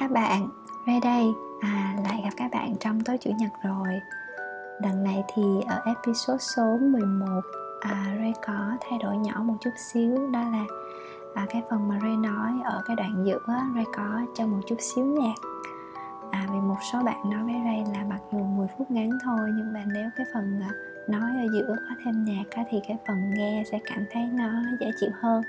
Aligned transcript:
Các 0.00 0.10
bạn, 0.10 0.48
Ray 0.86 1.00
đây 1.00 1.34
à, 1.60 1.96
Lại 2.04 2.20
gặp 2.24 2.30
các 2.36 2.50
bạn 2.52 2.74
trong 2.80 3.00
tối 3.00 3.18
chủ 3.20 3.30
nhật 3.38 3.50
rồi. 3.62 4.00
Lần 4.82 5.04
này 5.04 5.24
thì 5.34 5.42
ở 5.68 5.80
episode 5.84 6.38
số 6.38 6.78
11 6.80 7.40
à, 7.80 8.16
Ray 8.18 8.32
có 8.46 8.76
thay 8.80 8.98
đổi 8.98 9.16
nhỏ 9.16 9.42
một 9.42 9.54
chút 9.60 9.70
xíu. 9.76 10.30
Đó 10.32 10.40
là 10.40 10.64
à, 11.34 11.46
cái 11.50 11.62
phần 11.70 11.88
mà 11.88 11.98
Ray 12.02 12.16
nói 12.16 12.52
ở 12.64 12.82
cái 12.86 12.96
đoạn 12.96 13.24
giữa 13.26 13.40
Ray 13.74 13.84
có 13.96 14.20
cho 14.34 14.46
một 14.46 14.60
chút 14.66 14.76
xíu 14.80 15.04
nhạc. 15.04 15.34
À, 16.30 16.46
Vì 16.52 16.58
một 16.58 16.78
số 16.92 17.02
bạn 17.02 17.30
nói 17.30 17.44
với 17.44 17.60
Ray 17.64 17.84
là 17.92 18.04
mặc 18.08 18.20
dù 18.32 18.38
10 18.38 18.66
phút 18.78 18.90
ngắn 18.90 19.10
thôi 19.24 19.50
Nhưng 19.56 19.72
mà 19.72 19.84
nếu 19.94 20.10
cái 20.16 20.26
phần 20.34 20.60
à, 20.62 20.70
nói 21.08 21.30
ở 21.30 21.46
giữa 21.52 21.76
có 21.88 21.94
thêm 22.04 22.24
nhạc 22.24 22.44
á, 22.50 22.64
thì 22.70 22.80
cái 22.88 22.96
phần 23.08 23.30
nghe 23.34 23.62
sẽ 23.72 23.78
cảm 23.84 24.04
thấy 24.12 24.22
nó 24.32 24.50
dễ 24.80 24.90
chịu 25.00 25.10
hơn. 25.20 25.42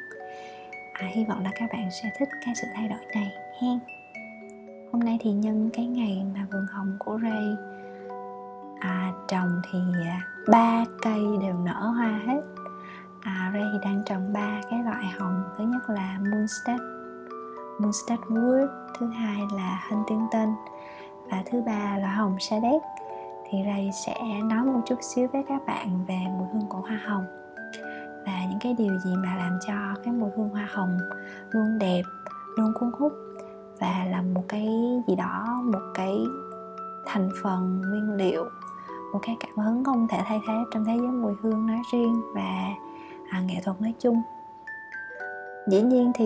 À, 0.93 1.07
hy 1.11 1.25
vọng 1.25 1.43
là 1.43 1.51
các 1.55 1.69
bạn 1.73 1.89
sẽ 1.91 2.09
thích 2.19 2.29
cái 2.45 2.55
sự 2.55 2.67
thay 2.75 2.87
đổi 2.87 2.99
này 3.13 3.31
hen 3.61 3.79
hôm 4.91 5.03
nay 5.03 5.17
thì 5.21 5.31
nhân 5.31 5.69
cái 5.73 5.85
ngày 5.85 6.25
mà 6.35 6.45
vườn 6.51 6.65
hồng 6.65 6.95
của 6.99 7.19
Ray. 7.21 7.55
À, 8.79 9.11
trồng 9.27 9.61
thì 9.71 9.79
à, 10.07 10.21
ba 10.47 10.85
cây 11.01 11.21
đều 11.41 11.55
nở 11.65 11.87
hoa 11.95 12.21
hết. 12.27 12.41
À, 13.21 13.51
Ray 13.53 13.63
thì 13.73 13.79
đang 13.83 14.03
trồng 14.05 14.33
ba 14.33 14.61
cái 14.69 14.83
loại 14.83 15.05
hồng. 15.19 15.43
Thứ 15.57 15.63
nhất 15.63 15.89
là 15.89 16.19
Moonstead 16.31 16.79
Moonstead 17.79 18.19
Wood 18.19 18.67
thứ 18.99 19.07
hai 19.07 19.41
là 19.55 19.87
Huntington 19.89 20.55
và 21.31 21.43
thứ 21.51 21.61
ba 21.61 21.97
là 21.97 22.15
hồng 22.15 22.37
Sadek 22.39 22.81
thì 23.49 23.57
Ray 23.65 23.89
sẽ 24.05 24.15
nói 24.43 24.65
một 24.65 24.81
chút 24.85 24.99
xíu 25.01 25.27
với 25.33 25.43
các 25.47 25.61
bạn 25.67 26.05
về 26.07 26.19
mùi 26.37 26.47
hương 26.53 26.69
của 26.69 26.79
hoa 26.79 26.99
hồng. 27.05 27.25
Và 28.25 28.45
những 28.49 28.59
cái 28.61 28.75
điều 28.77 28.97
gì 28.97 29.15
mà 29.15 29.35
làm 29.35 29.59
cho 29.67 29.73
cái 30.03 30.13
mùi 30.13 30.29
hương 30.37 30.49
hoa 30.49 30.67
hồng 30.71 30.97
luôn 31.51 31.79
đẹp 31.79 32.01
luôn 32.57 32.73
cuốn 32.79 32.91
hút 32.99 33.13
và 33.79 34.05
là 34.09 34.21
một 34.21 34.43
cái 34.47 34.67
gì 35.07 35.15
đó 35.15 35.61
một 35.63 35.91
cái 35.93 36.25
thành 37.05 37.29
phần 37.43 37.81
nguyên 37.81 38.11
liệu 38.11 38.49
một 39.13 39.19
cái 39.21 39.37
cảm 39.39 39.65
hứng 39.65 39.83
không 39.83 40.07
thể 40.07 40.21
thay 40.25 40.41
thế 40.47 40.53
trong 40.73 40.85
thế 40.85 40.97
giới 40.97 41.07
mùi 41.07 41.33
hương 41.41 41.67
nói 41.67 41.81
riêng 41.91 42.21
và 42.33 42.69
à, 43.29 43.41
nghệ 43.41 43.61
thuật 43.63 43.81
nói 43.81 43.93
chung. 43.99 44.21
Dĩ 45.67 45.81
nhiên 45.81 46.11
thì 46.15 46.25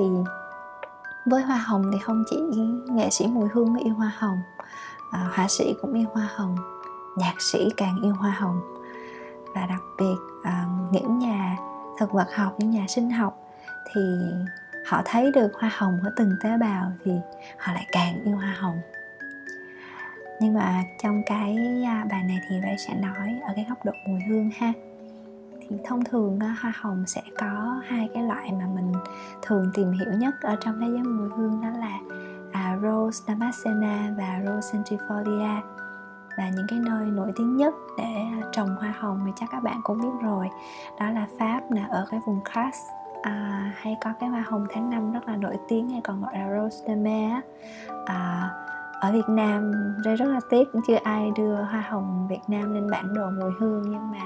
với 1.26 1.42
hoa 1.42 1.58
hồng 1.58 1.92
thì 1.94 2.00
không 2.00 2.24
chỉ 2.30 2.38
nghệ 2.90 3.10
sĩ 3.10 3.28
mùi 3.28 3.50
hương 3.54 3.74
mới 3.74 3.84
yêu 3.84 3.94
hoa 3.94 4.12
hồng 4.18 4.38
à, 5.12 5.32
họa 5.36 5.48
sĩ 5.48 5.74
cũng 5.82 5.94
yêu 5.94 6.08
hoa 6.14 6.30
hồng 6.36 6.56
nhạc 7.18 7.42
sĩ 7.42 7.70
càng 7.78 8.02
yêu 8.04 8.14
hoa 8.14 8.32
hồng. 8.32 8.62
Và 9.56 9.66
đặc 9.66 9.82
biệt 9.98 10.16
à, 10.44 10.66
những 10.92 11.20
nhà 11.20 11.58
thực 12.00 12.12
vật 12.12 12.28
học 12.36 12.54
những 12.58 12.72
nhà 12.72 12.86
sinh 12.88 13.10
học 13.10 13.38
thì 13.94 14.02
họ 14.86 15.02
thấy 15.06 15.32
được 15.32 15.52
hoa 15.54 15.72
hồng 15.78 16.00
ở 16.04 16.12
từng 16.16 16.36
tế 16.44 16.58
bào 16.58 16.92
thì 17.04 17.12
họ 17.58 17.74
lại 17.74 17.86
càng 17.92 18.24
yêu 18.24 18.36
hoa 18.36 18.56
hồng. 18.60 18.82
Nhưng 20.42 20.54
mà 20.54 20.84
trong 21.04 21.22
cái 21.26 21.84
à, 21.86 22.06
bài 22.10 22.24
này 22.24 22.40
thì 22.50 22.56
Ray 22.64 22.78
sẽ 22.78 22.94
nói 22.96 23.40
ở 23.48 23.54
cái 23.56 23.66
góc 23.70 23.86
độ 23.86 23.92
mùi 24.08 24.22
hương 24.22 24.50
ha. 24.58 24.74
Thì 25.60 25.78
thông 25.86 26.04
thường 26.04 26.40
à, 26.40 26.56
hoa 26.62 26.74
hồng 26.76 27.04
sẽ 27.08 27.22
có 27.38 27.82
hai 27.88 28.10
cái 28.14 28.24
loại 28.24 28.52
mà 28.52 28.66
mình 28.76 28.94
thường 29.42 29.72
tìm 29.74 29.92
hiểu 29.92 30.14
nhất 30.14 30.36
ở 30.42 30.56
trong 30.62 30.80
thế 30.80 30.88
giới 30.90 31.04
mùi 31.04 31.30
hương 31.30 31.62
đó 31.62 31.70
là 31.80 32.00
à, 32.52 32.78
Rose 32.82 33.24
Damascena 33.28 34.14
và 34.18 34.42
Rose 34.46 34.78
centifolia 34.78 35.62
và 36.38 36.50
những 36.50 36.68
cái 36.70 36.80
nơi 36.80 37.06
nổi 37.06 37.32
tiếng 37.36 37.58
nhất 37.58 37.74
để 37.98 38.26
trồng 38.52 38.76
hoa 38.76 38.94
hồng 39.00 39.22
thì 39.26 39.32
chắc 39.36 39.50
các 39.52 39.64
bạn 39.64 39.82
cũng 39.84 40.02
biết 40.02 40.28
rồi 40.28 40.50
đó 41.00 41.10
là 41.10 41.28
Pháp 41.40 41.72
là 41.72 41.86
ở 41.90 42.08
cái 42.12 42.20
vùng 42.26 42.40
Grasse 42.44 43.01
à, 43.22 43.72
hay 43.76 43.98
có 44.04 44.14
cái 44.20 44.30
hoa 44.30 44.44
hồng 44.48 44.66
tháng 44.70 44.90
năm 44.90 45.12
rất 45.12 45.28
là 45.28 45.36
nổi 45.36 45.58
tiếng 45.68 45.90
hay 45.90 46.02
còn 46.04 46.22
gọi 46.22 46.34
là 46.38 46.48
Rose 46.56 46.78
de 46.88 46.96
Mer 46.96 47.44
à, 48.06 48.50
ở 49.02 49.12
Việt 49.12 49.30
Nam 49.30 49.72
Ray 50.06 50.16
rất 50.16 50.26
là 50.26 50.40
tiếc 50.50 50.72
cũng 50.74 50.82
chưa 50.88 50.98
ai 51.04 51.32
đưa 51.38 51.56
hoa 51.56 51.82
hồng 51.90 52.28
Việt 52.30 52.42
Nam 52.48 52.74
lên 52.74 52.90
bản 52.92 53.14
đồ 53.14 53.30
mùi 53.40 53.52
hương 53.60 53.82
nhưng 53.82 54.12
mà 54.12 54.20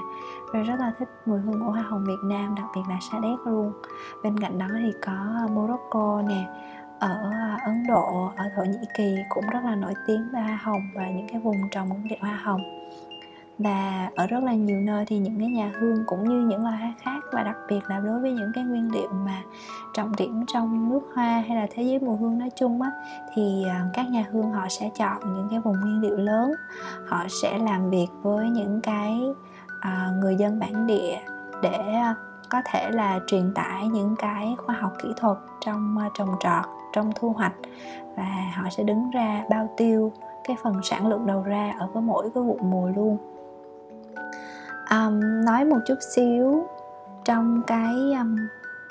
Ray 0.52 0.62
rất 0.62 0.80
là 0.80 0.92
thích 0.98 1.08
mùi 1.26 1.40
hương 1.40 1.60
của 1.64 1.70
hoa 1.70 1.82
hồng 1.82 2.04
Việt 2.06 2.24
Nam 2.24 2.54
đặc 2.54 2.66
biệt 2.74 2.82
là 2.88 2.98
sa 3.10 3.18
đéc 3.18 3.38
luôn. 3.46 3.72
Bên 4.22 4.38
cạnh 4.40 4.58
đó 4.58 4.66
thì 4.72 4.92
có 5.06 5.12
Morocco 5.50 6.22
nè 6.28 6.46
ở 6.98 7.30
à, 7.32 7.58
Ấn 7.64 7.86
Độ, 7.88 8.32
ở 8.36 8.44
Thổ 8.56 8.62
Nhĩ 8.64 8.86
Kỳ 8.96 9.16
cũng 9.28 9.44
rất 9.52 9.60
là 9.64 9.74
nổi 9.74 9.94
tiếng 10.06 10.28
về 10.32 10.40
hoa 10.40 10.58
hồng 10.62 10.82
và 10.94 11.08
những 11.10 11.28
cái 11.28 11.40
vùng 11.40 11.56
trồng 11.70 11.88
những 12.04 12.20
hoa 12.20 12.40
hồng 12.42 12.60
và 13.58 14.10
ở 14.16 14.26
rất 14.26 14.44
là 14.44 14.54
nhiều 14.54 14.80
nơi 14.80 15.04
thì 15.06 15.18
những 15.18 15.40
cái 15.40 15.48
nhà 15.48 15.72
hương 15.80 16.04
cũng 16.06 16.28
như 16.28 16.46
những 16.46 16.62
loài 16.62 16.76
hoa 16.76 16.92
khác 17.00 17.20
và 17.32 17.42
đặc 17.42 17.56
biệt 17.68 17.80
là 17.88 17.98
đối 17.98 18.20
với 18.20 18.32
những 18.32 18.52
cái 18.54 18.64
nguyên 18.64 18.92
liệu 18.92 19.08
mà 19.26 19.42
trọng 19.94 20.16
điểm 20.16 20.44
trong 20.46 20.90
nước 20.90 21.00
hoa 21.14 21.44
hay 21.48 21.56
là 21.56 21.66
thế 21.70 21.82
giới 21.82 21.98
mùi 21.98 22.16
hương 22.16 22.38
nói 22.38 22.50
chung 22.56 22.82
á 22.82 22.90
thì 23.34 23.64
à, 23.68 23.86
các 23.94 24.10
nhà 24.10 24.24
hương 24.32 24.52
họ 24.52 24.68
sẽ 24.68 24.90
chọn 24.98 25.20
những 25.24 25.48
cái 25.50 25.60
vùng 25.60 25.80
nguyên 25.80 26.00
liệu 26.00 26.16
lớn. 26.16 26.52
Họ 27.06 27.24
sẽ 27.42 27.58
làm 27.58 27.90
việc 27.90 28.06
với 28.22 28.48
những 28.48 28.80
cái 28.82 29.20
à, 29.80 30.10
người 30.20 30.36
dân 30.36 30.58
bản 30.58 30.86
địa 30.86 31.18
để 31.62 31.92
à, 31.92 32.14
có 32.50 32.62
thể 32.72 32.90
là 32.90 33.20
truyền 33.26 33.54
tải 33.54 33.88
những 33.88 34.14
cái 34.18 34.56
khoa 34.58 34.74
học 34.74 34.92
kỹ 35.02 35.08
thuật 35.16 35.36
trong 35.60 35.98
à, 35.98 36.10
trồng 36.18 36.30
trọt 36.40 36.64
trong 36.92 37.12
thu 37.14 37.32
hoạch. 37.32 37.54
Và 38.16 38.52
họ 38.54 38.70
sẽ 38.70 38.82
đứng 38.82 39.10
ra 39.10 39.44
bao 39.50 39.68
tiêu 39.76 40.12
cái 40.44 40.56
phần 40.62 40.80
sản 40.82 41.06
lượng 41.06 41.26
đầu 41.26 41.42
ra 41.42 41.74
ở 41.78 41.86
với 41.92 42.02
mỗi 42.02 42.30
cái 42.34 42.42
vụ 42.42 42.58
mùa 42.62 42.88
luôn 42.88 43.18
um, 44.90 45.44
nói 45.44 45.64
một 45.64 45.78
chút 45.86 45.98
xíu 46.00 46.66
trong 47.24 47.62
cái 47.66 47.94
um, 48.18 48.36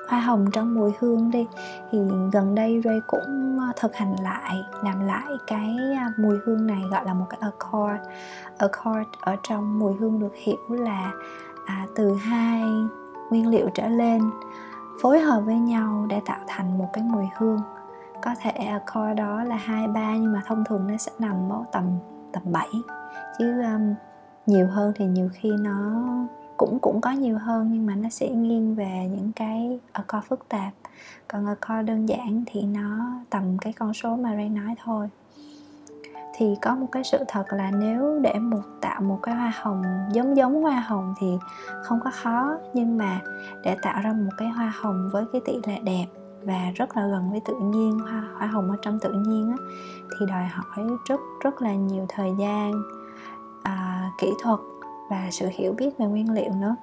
hoa 0.10 0.20
hồng 0.20 0.46
trong 0.54 0.76
mùi 0.76 0.92
hương 1.00 1.32
đi. 1.32 1.48
Thì 1.92 2.00
gần 2.32 2.56
đây 2.56 2.82
Ray 2.86 3.00
cũng 3.08 3.58
ờ, 3.60 3.72
thực 3.76 3.96
hành 3.96 4.16
lại 4.24 4.64
làm 4.84 5.06
lại 5.06 5.32
cái 5.48 5.78
ờ, 5.98 6.12
mùi 6.18 6.38
hương 6.46 6.68
này 6.68 6.82
gọi 6.92 7.06
là 7.06 7.14
một 7.14 7.26
cái 7.30 7.40
accord. 7.42 8.08
Accord 8.58 9.10
ở 9.20 9.36
trong 9.44 9.80
mùi 9.80 9.94
hương 9.94 10.20
được 10.20 10.36
hiểu 10.36 10.58
là 10.70 11.12
à, 11.66 11.86
từ 11.96 12.16
hai 12.16 12.62
nguyên 13.30 13.48
liệu 13.48 13.70
trở 13.74 13.88
lên 13.88 14.22
phối 15.02 15.20
hợp 15.20 15.42
với 15.46 15.56
nhau 15.56 16.06
để 16.10 16.22
tạo 16.26 16.40
thành 16.48 16.78
một 16.78 16.90
cái 16.94 17.04
mùi 17.04 17.26
hương. 17.38 17.62
Có 18.24 18.36
thể 18.42 18.52
accord 18.52 19.18
đó 19.18 19.44
là 19.44 19.56
hai 19.56 19.88
ba 19.88 20.16
nhưng 20.16 20.34
mà 20.34 20.42
thông 20.46 20.64
thường 20.66 20.88
nó 20.88 20.98
sẽ 20.98 21.12
nằm 21.20 21.50
ở 21.52 21.64
tầm 21.72 21.84
tầm 22.32 22.44
7 22.46 22.70
chứ 23.40 23.62
um, 23.62 23.96
nhiều 24.46 24.68
hơn 24.68 24.94
thì 24.96 25.06
nhiều 25.06 25.30
khi 25.34 25.52
nó 25.60 26.04
cũng 26.58 26.80
cũng 26.80 27.02
có 27.02 27.12
nhiều 27.12 27.38
hơn 27.38 27.70
nhưng 27.72 27.86
mà 27.86 27.96
nó 27.96 28.10
sẽ 28.10 28.30
nghiêng 28.30 28.76
về 28.76 29.10
những 29.16 29.32
cái 29.36 29.80
ở 29.92 30.04
co 30.08 30.22
phức 30.30 30.50
tạp. 30.50 30.74
Còn 31.28 31.46
ở 31.46 31.56
co 31.60 31.82
đơn 31.82 32.10
giản 32.10 32.44
thì 32.46 32.62
nó 32.62 33.12
tầm 33.30 33.58
cái 33.62 33.74
con 33.74 33.94
số 33.94 34.16
mà 34.16 34.36
Ray 34.36 34.50
nói 34.50 34.76
thôi. 34.84 35.10
Thì 36.38 36.56
có 36.62 36.76
một 36.76 36.88
cái 36.92 37.04
sự 37.04 37.18
thật 37.28 37.44
là 37.50 37.72
nếu 37.72 38.20
để 38.24 38.34
một 38.40 38.62
tạo 38.82 39.02
một 39.02 39.20
cái 39.24 39.36
hoa 39.36 39.54
hồng 39.62 39.84
giống 40.12 40.38
giống 40.38 40.62
hoa 40.62 40.80
hồng 40.80 41.14
thì 41.20 41.28
không 41.84 42.00
có 42.04 42.12
khó 42.24 42.58
nhưng 42.74 42.98
mà 42.98 43.20
để 43.64 43.78
tạo 43.82 44.02
ra 44.04 44.14
một 44.14 44.32
cái 44.38 44.50
hoa 44.50 44.74
hồng 44.82 45.10
với 45.14 45.26
cái 45.32 45.42
tỷ 45.46 45.54
lệ 45.68 45.80
đẹp 45.80 46.06
và 46.44 46.72
rất 46.76 46.98
là 46.98 47.08
gần 47.08 47.32
với 47.32 47.42
tự 47.46 47.54
nhiên 47.62 48.00
hoa, 48.00 48.24
hoa 48.38 48.48
hồng 48.48 48.72
ở 48.72 48.78
trong 48.82 49.00
tự 49.00 49.12
nhiên 49.14 49.52
á, 49.52 49.58
thì 50.20 50.26
đòi 50.26 50.44
hỏi 50.46 50.88
rất 51.06 51.20
rất 51.44 51.62
là 51.62 51.76
nhiều 51.76 52.06
thời 52.10 52.32
gian 52.40 52.72
kỹ 54.18 54.34
thuật 54.42 54.60
và 55.10 55.28
sự 55.32 55.48
hiểu 55.52 55.74
biết 55.74 55.98
về 55.98 56.06
nguyên 56.06 56.34
liệu 56.34 56.52
nữa. 56.62 56.76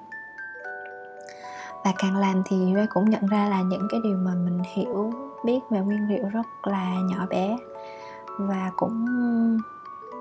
Và 1.83 1.93
càng 1.97 2.17
làm 2.17 2.43
thì 2.45 2.73
Ray 2.75 2.87
cũng 2.87 3.09
nhận 3.09 3.25
ra 3.25 3.49
là 3.49 3.61
những 3.61 3.87
cái 3.89 3.99
điều 4.03 4.17
mà 4.17 4.31
mình 4.35 4.61
hiểu 4.73 5.13
biết 5.45 5.59
về 5.69 5.79
nguyên 5.79 6.09
liệu 6.09 6.29
rất 6.29 6.45
là 6.63 6.95
nhỏ 7.09 7.25
bé. 7.29 7.57
Và 8.39 8.71
cũng 8.75 9.05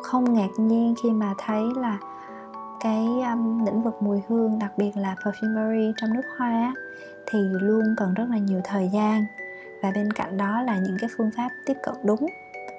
không 0.02 0.34
ngạc 0.34 0.50
nhiên 0.56 0.94
khi 1.02 1.10
mà 1.10 1.34
thấy 1.38 1.62
là 1.76 1.98
cái 2.81 3.06
um, 3.32 3.64
lĩnh 3.64 3.82
vực 3.82 4.02
mùi 4.02 4.22
hương 4.28 4.58
đặc 4.58 4.72
biệt 4.76 4.96
là 4.96 5.14
perfumery 5.25 5.92
trong 5.96 6.12
nước 6.14 6.25
hoa 6.38 6.75
thì 7.26 7.38
luôn 7.60 7.94
cần 7.96 8.14
rất 8.14 8.25
là 8.31 8.38
nhiều 8.38 8.60
thời 8.64 8.88
gian. 8.88 9.25
Và 9.82 9.92
bên 9.94 10.12
cạnh 10.12 10.36
đó 10.36 10.62
là 10.62 10.78
những 10.78 10.96
cái 11.00 11.10
phương 11.16 11.31
pháp 11.36 11.48
tiếp 11.66 11.76
cận 11.82 11.94
đúng 12.04 12.26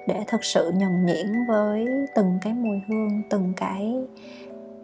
để 0.06 0.24
thực 0.28 0.44
sự 0.44 0.72
nhuần 0.74 1.06
nhuyễn 1.06 1.46
với 1.48 1.86
từng 2.14 2.38
cái 2.42 2.52
mùi 2.52 2.80
hương 2.88 3.22
từng 3.30 3.52
cái 3.56 4.04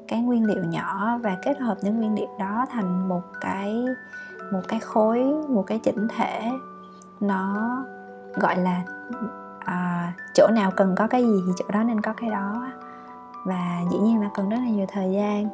cái 0.08 0.20
nguyên 0.20 0.44
liệu 0.44 0.64
nhỏ 0.64 1.18
và 1.22 1.36
kết 1.42 1.58
hợp 1.58 1.78
những 1.82 1.96
nguyên 1.96 2.14
liệu 2.14 2.28
đó 2.38 2.66
thành 2.70 3.08
một 3.08 3.22
cái 3.40 3.84
một 4.52 4.60
cái 4.68 4.80
khối 4.80 5.24
một 5.48 5.62
cái 5.66 5.78
chỉnh 5.78 6.08
thể. 6.16 6.50
Nó 7.20 7.68
gọi 8.34 8.56
là 8.56 8.82
à, 9.64 10.12
chỗ 10.34 10.48
nào 10.52 10.70
cần 10.76 10.94
có 10.96 11.06
cái 11.06 11.24
gì 11.24 11.42
thì 11.46 11.52
chỗ 11.56 11.64
đó 11.72 11.82
nên 11.82 12.00
có 12.00 12.12
cái 12.12 12.30
đó. 12.30 12.72
Và 13.44 13.80
dĩ 13.90 13.98
nhiên 13.98 14.20
là 14.20 14.30
cần 14.34 14.48
rất 14.48 14.56
là 14.56 14.68
nhiều 14.68 14.86
thời 14.92 15.12
gian. 15.12 15.48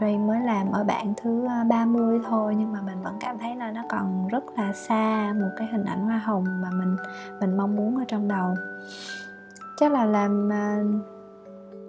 Ray 0.00 0.18
mới 0.18 0.40
làm 0.40 0.72
ở 0.72 0.84
bảng 0.84 1.14
thứ 1.22 1.46
à, 1.46 1.64
30 1.68 2.20
thôi 2.28 2.54
nhưng 2.58 2.72
mà 2.72 2.80
mình 2.80 3.02
vẫn 3.02 3.16
cảm 3.20 3.38
thấy 3.38 3.56
là 3.56 3.70
nó 3.70 3.82
còn 3.88 4.28
rất 4.28 4.44
là 4.56 4.72
xa 4.72 5.32
một 5.40 5.48
cái 5.56 5.68
hình 5.72 5.84
ảnh 5.84 6.00
hoa 6.00 6.18
hồng 6.18 6.44
mà 6.62 6.70
mình 6.70 6.96
mình 7.40 7.56
mong 7.56 7.76
muốn 7.76 7.96
ở 7.96 8.04
trong 8.08 8.28
đầu. 8.28 8.54
Chắc 9.76 9.92
là 9.92 10.04
làm 10.04 10.48
uh, 10.48 11.04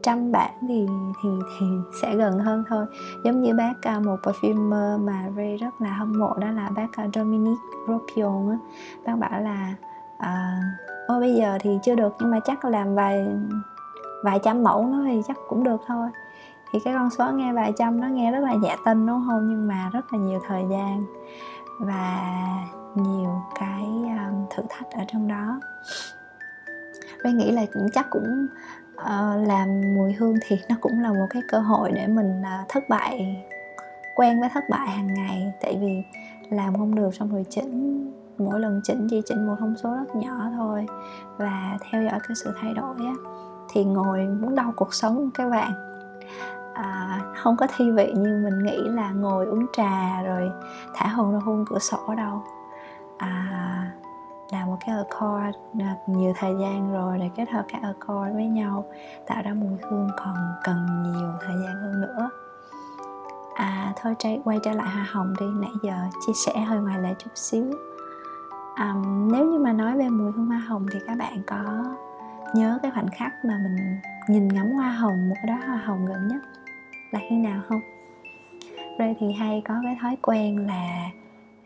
trăm 0.03 0.31
bản 0.31 0.51
thì 0.67 0.87
thì 1.23 1.29
thì 1.59 1.65
sẽ 2.01 2.15
gần 2.15 2.39
hơn 2.39 2.63
thôi. 2.69 2.85
Giống 3.23 3.41
như 3.41 3.53
bác 3.53 3.73
à, 3.81 3.99
một 3.99 4.19
perfumer 4.23 5.05
mà 5.05 5.29
Ray 5.37 5.57
rất 5.57 5.81
là 5.81 5.89
hâm 5.89 6.19
mộ 6.19 6.33
đó 6.33 6.51
là 6.51 6.69
bác 6.75 6.87
Dominic 6.97 7.13
Dominique 7.15 7.61
Ropion 7.87 8.49
á. 8.49 8.57
Bác 9.05 9.15
bảo 9.15 9.41
là 9.41 9.73
uh, 10.17 11.07
ôi 11.07 11.19
bây 11.19 11.35
giờ 11.35 11.57
thì 11.61 11.79
chưa 11.83 11.95
được 11.95 12.15
nhưng 12.19 12.31
mà 12.31 12.39
chắc 12.39 12.65
làm 12.65 12.95
vài 12.95 13.27
vài 14.23 14.39
trăm 14.43 14.63
mẫu 14.63 14.85
nó 14.85 15.03
thì 15.05 15.21
chắc 15.27 15.37
cũng 15.49 15.63
được 15.63 15.81
thôi 15.87 16.09
thì 16.75 16.81
cái 16.85 16.93
con 16.93 17.09
số 17.09 17.31
nghe 17.31 17.53
vài 17.53 17.73
trăm 17.77 18.01
nó 18.01 18.07
nghe 18.07 18.31
rất 18.31 18.39
là 18.39 18.53
dạ 18.63 18.75
tinh 18.85 19.07
đúng 19.07 19.23
không? 19.27 19.49
Nhưng 19.49 19.67
mà 19.67 19.89
rất 19.93 20.13
là 20.13 20.19
nhiều 20.19 20.39
thời 20.47 20.63
gian 20.69 21.05
và 21.79 22.21
nhiều 22.95 23.41
cái 23.59 23.83
um, 23.83 24.45
thử 24.49 24.63
thách 24.69 24.91
ở 24.91 25.03
trong 25.07 25.27
đó. 25.27 25.59
Ray 27.23 27.33
nghĩ 27.33 27.51
là 27.51 27.65
cũng 27.73 27.87
chắc 27.93 28.07
cũng 28.09 28.47
uh, 28.95 29.47
làm 29.47 29.81
mùi 29.95 30.13
hương 30.13 30.35
thì 30.47 30.57
nó 30.69 30.75
cũng 30.81 30.99
là 31.01 31.09
một 31.09 31.25
cái 31.29 31.41
cơ 31.47 31.59
hội 31.59 31.91
để 31.91 32.07
mình 32.07 32.41
uh, 32.41 32.69
thất 32.69 32.89
bại 32.89 33.45
quen 34.15 34.39
với 34.39 34.49
thất 34.53 34.63
bại 34.69 34.87
hàng 34.87 35.13
ngày. 35.13 35.53
Tại 35.61 35.77
vì 35.81 36.03
làm 36.49 36.77
không 36.77 36.95
được 36.95 37.15
xong 37.15 37.31
rồi 37.31 37.45
chỉnh 37.49 38.11
mỗi 38.37 38.59
lần 38.59 38.81
chỉnh 38.83 39.07
chỉ 39.09 39.21
chỉnh 39.25 39.47
một 39.47 39.55
thông 39.59 39.75
số 39.83 39.95
rất 39.95 40.15
nhỏ 40.15 40.49
thôi. 40.57 40.85
Và 41.37 41.77
theo 41.91 42.03
dõi 42.03 42.19
cái 42.27 42.35
sự 42.35 42.53
thay 42.61 42.73
đổi 42.73 42.95
á 42.97 43.13
thì 43.69 43.83
ngồi 43.83 44.19
muốn 44.19 44.55
đau 44.55 44.73
cuộc 44.75 44.93
sống 44.93 45.29
các 45.33 45.49
bạn 45.49 45.94
à, 47.09 47.21
không 47.35 47.57
có 47.57 47.67
thi 47.75 47.91
vị 47.91 48.13
như 48.17 48.41
mình 48.43 48.63
nghĩ 48.63 48.77
là 48.89 49.11
ngồi 49.11 49.45
uống 49.45 49.65
trà 49.73 50.21
rồi 50.21 50.51
thả 50.93 51.07
hồn 51.07 51.33
ra 51.33 51.39
hôn 51.39 51.65
cửa 51.69 51.79
sổ 51.79 52.15
đâu. 52.17 52.43
À, 53.17 53.91
làm 54.51 54.67
một 54.67 54.77
cái 54.85 54.95
accord 54.95 55.57
à, 55.79 55.95
nhiều 56.07 56.33
thời 56.39 56.55
gian 56.59 56.93
rồi 56.93 57.17
để 57.17 57.29
kết 57.35 57.49
hợp 57.49 57.63
các 57.67 57.81
accord 57.81 58.33
với 58.33 58.45
nhau 58.45 58.85
tạo 59.27 59.41
ra 59.43 59.53
mùi 59.53 59.77
hương 59.89 60.09
còn 60.17 60.35
cần 60.63 61.03
nhiều 61.03 61.29
thời 61.41 61.55
gian 61.65 61.75
hơn 61.75 62.01
nữa. 62.01 62.29
À 63.55 63.93
thôi 64.01 64.15
trai 64.19 64.41
quay 64.43 64.59
trở 64.63 64.71
lại 64.71 64.89
hoa 64.89 65.07
hồng 65.11 65.33
đi 65.39 65.45
nãy 65.55 65.71
giờ 65.83 65.93
chia 66.25 66.33
sẻ 66.33 66.59
hơi 66.59 66.79
ngoài 66.79 66.99
lệ 67.01 67.13
chút 67.17 67.31
xíu. 67.35 67.65
À, 68.75 68.95
nếu 69.05 69.45
như 69.45 69.59
mà 69.59 69.73
nói 69.73 69.97
về 69.97 70.09
mùi 70.09 70.31
hương 70.31 70.45
hoa 70.45 70.57
hồng 70.57 70.85
thì 70.91 70.99
các 71.07 71.17
bạn 71.17 71.41
có 71.47 71.85
nhớ 72.53 72.79
cái 72.81 72.91
khoảnh 72.91 73.09
khắc 73.09 73.45
mà 73.45 73.59
mình 73.63 73.97
nhìn 74.27 74.47
ngắm 74.47 74.71
hoa 74.71 74.89
hồng 74.89 75.29
một 75.29 75.35
cái 75.35 75.47
đó 75.47 75.65
hoa 75.67 75.77
hồng 75.77 76.05
gần 76.05 76.27
nhất 76.27 76.41
là 77.15 77.21
khi 77.29 77.35
nào 77.35 77.61
không? 77.69 77.81
Ray 78.99 79.15
thì 79.19 79.31
hay 79.31 79.61
có 79.67 79.73
cái 79.83 79.97
thói 80.01 80.17
quen 80.21 80.67
là 80.67 81.09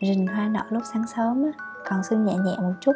rình 0.01 0.27
hoa 0.27 0.47
nở 0.47 0.63
lúc 0.69 0.83
sáng 0.93 1.07
sớm 1.07 1.43
á 1.43 1.51
còn 1.89 2.03
sương 2.03 2.25
nhẹ 2.25 2.33
nhẹ 2.33 2.55
một 2.61 2.73
chút. 2.81 2.91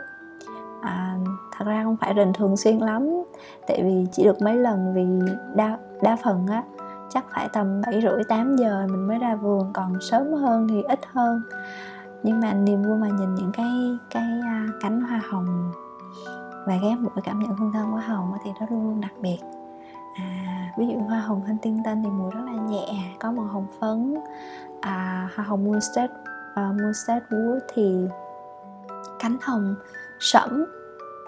À, 0.81 1.17
thật 1.57 1.65
ra 1.67 1.83
không 1.83 1.97
phải 1.97 2.13
rình 2.15 2.33
thường 2.33 2.57
xuyên 2.57 2.77
lắm 2.77 3.23
tại 3.67 3.83
vì 3.83 4.05
chỉ 4.11 4.23
được 4.23 4.41
mấy 4.41 4.55
lần 4.55 4.93
vì 4.93 5.33
đa 5.55 5.77
đa 6.01 6.17
phần 6.23 6.47
á 6.47 6.63
chắc 7.09 7.25
phải 7.29 7.49
tầm 7.53 7.81
7 7.81 8.01
rưỡi 8.01 8.23
8 8.23 8.55
giờ 8.55 8.87
mình 8.91 9.07
mới 9.07 9.19
ra 9.19 9.35
vườn 9.35 9.71
còn 9.73 10.01
sớm 10.01 10.33
hơn 10.33 10.67
thì 10.67 10.83
ít 10.83 10.99
hơn. 11.13 11.41
Nhưng 12.23 12.39
mà 12.39 12.53
niềm 12.53 12.83
vui 12.83 12.97
mà 12.97 13.07
nhìn 13.07 13.35
những 13.35 13.51
cái 13.53 13.97
cái 14.09 14.39
à, 14.43 14.67
cánh 14.81 15.01
hoa 15.01 15.21
hồng 15.29 15.71
và 16.65 16.77
ghép 16.81 16.99
mũi 16.99 17.23
cảm 17.23 17.39
nhận 17.39 17.57
hương 17.57 17.71
thơm 17.71 17.91
hoa 17.91 18.01
hồng 18.01 18.33
thì 18.43 18.51
nó 18.59 18.65
luôn 18.69 18.83
luôn 18.83 19.01
đặc 19.01 19.13
biệt 19.21 19.37
à, 20.13 20.71
ví 20.77 20.87
dụ 20.87 20.99
hoa 20.99 21.19
hồng 21.19 21.41
thanh 21.47 21.57
tinh 21.57 21.81
tinh 21.85 22.03
thì 22.03 22.09
mùi 22.09 22.31
rất 22.31 22.41
là 22.45 22.51
nhẹ 22.51 22.87
có 23.19 23.31
màu 23.31 23.45
hồng 23.45 23.67
phấn. 23.79 24.15
À, 24.81 25.29
hoa 25.35 25.45
hồng 25.45 25.65
moonset 25.65 26.11
uh, 26.11 26.81
moonset 26.81 27.23
wood 27.29 27.59
thì 27.73 28.07
cánh 29.19 29.37
hồng 29.41 29.75
sẫm. 30.19 30.65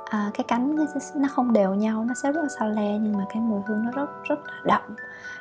À, 0.09 0.31
cái 0.33 0.45
cánh 0.47 0.75
nó 1.15 1.29
không 1.31 1.53
đều 1.53 1.73
nhau 1.73 2.05
nó 2.07 2.13
sẽ 2.13 2.31
rất 2.31 2.41
là 2.41 2.49
sao 2.59 2.69
le 2.69 2.97
nhưng 2.97 3.17
mà 3.17 3.25
cái 3.29 3.41
mùi 3.41 3.61
hương 3.65 3.85
nó 3.85 3.91
rất 3.91 4.23
rất 4.23 4.39
là 4.47 4.53
đậm 4.65 4.95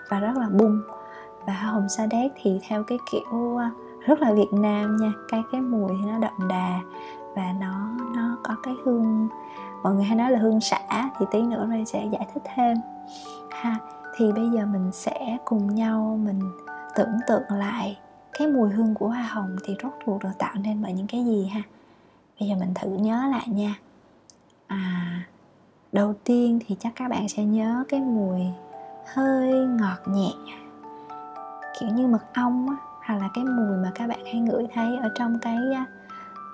và 0.08 0.20
rất 0.20 0.37
là 0.37 0.49
bung. 0.49 0.81
Và 1.46 1.52
hoa 1.52 1.70
hồng 1.70 1.88
sa 1.88 2.06
đéc 2.06 2.32
thì 2.43 2.61
theo 2.69 2.85
cái 2.85 2.99
kiểu 3.11 3.56
à, 3.56 3.70
rất 4.06 4.20
là 4.20 4.32
Việt 4.32 4.52
Nam 4.52 4.96
nha 4.96 5.12
cái 5.29 5.43
cái 5.52 5.61
mùi 5.61 5.88
thì 5.88 6.11
nó 6.11 6.19
đậm 6.19 6.49
đà 6.49 6.81
và 7.37 7.52
nó 7.61 7.88
nó 8.17 8.37
có 8.43 8.55
cái 8.62 8.75
hương 8.85 9.29
mọi 9.82 9.94
người 9.94 10.05
hay 10.05 10.17
nói 10.17 10.31
là 10.31 10.38
hương 10.38 10.61
xả 10.61 11.11
thì 11.19 11.26
tí 11.31 11.43
nữa 11.43 11.67
Ray 11.70 11.85
sẽ 11.85 12.08
giải 12.12 12.26
thích 12.35 12.43
thêm 12.55 12.76
ha 13.65 13.79
thì 14.17 14.33
bây 14.33 14.51
giờ 14.51 14.67
mình 14.67 14.91
sẽ 14.93 15.39
cùng 15.45 15.75
nhau 15.75 16.19
mình 16.25 16.41
tưởng 16.95 17.19
tượng 17.29 17.43
lại 17.51 17.99
cái 18.39 18.49
mùi 18.49 18.71
hương 18.71 18.95
của 18.95 19.09
hoa 19.09 19.23
hồng 19.23 19.57
thì 19.65 19.77
rốt 19.83 19.93
cuộc 20.07 20.23
được 20.23 20.31
tạo 20.39 20.55
nên 20.55 20.83
bởi 20.83 20.93
những 20.93 21.07
cái 21.07 21.25
gì 21.25 21.47
ha? 21.47 21.63
Bây 22.41 22.49
giờ 22.49 22.55
mình 22.61 22.75
thử 22.75 22.89
nhớ 22.89 23.27
lại 23.31 23.49
nha. 23.49 23.75
À 24.67 25.25
đầu 25.93 26.15
tiên 26.25 26.59
thì 26.67 26.77
chắc 26.81 26.93
các 26.97 27.09
bạn 27.09 27.29
sẽ 27.29 27.45
nhớ 27.45 27.85
cái 27.89 28.01
mùi 28.01 28.41
hơi 29.15 29.53
ngọt 29.53 29.99
nhẹ 30.07 30.33
kiểu 31.81 31.89
như 31.89 32.07
mật 32.07 32.25
ong 32.35 32.69
á 32.69 32.77
hoặc 33.07 33.15
là 33.15 33.29
cái 33.35 33.45
mùi 33.45 33.77
mà 33.77 33.93
các 33.95 34.07
bạn 34.07 34.25
hay 34.25 34.41
ngửi 34.41 34.67
thấy 34.75 34.97
ở 34.97 35.09
trong 35.15 35.39
cái 35.43 35.59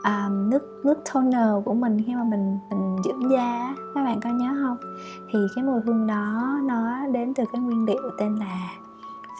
uh, 0.00 0.32
nước 0.32 0.80
nước 0.84 1.04
toner 1.12 1.64
của 1.64 1.74
mình 1.74 2.02
khi 2.06 2.14
mà 2.14 2.24
mình 2.24 2.58
mình 2.70 2.96
dưỡng 3.04 3.30
da 3.30 3.74
các 3.94 4.04
bạn 4.04 4.20
có 4.20 4.30
nhớ 4.30 4.56
không? 4.62 4.76
Thì 5.30 5.38
cái 5.54 5.64
mùi 5.64 5.80
hương 5.80 6.06
đó 6.06 6.58
nó 6.62 7.06
đến 7.12 7.34
từ 7.34 7.44
cái 7.52 7.60
nguyên 7.60 7.84
liệu 7.84 8.10
tên 8.18 8.36
là 8.36 8.68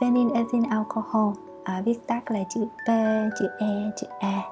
phenylethyl 0.00 0.64
alcohol 0.70 1.34
à, 1.64 1.82
viết 1.84 2.06
tắt 2.06 2.30
là 2.30 2.40
chữ 2.54 2.64
P 2.64 2.88
chữ 3.40 3.46
E 3.58 3.90
chữ 3.96 4.06
A. 4.20 4.42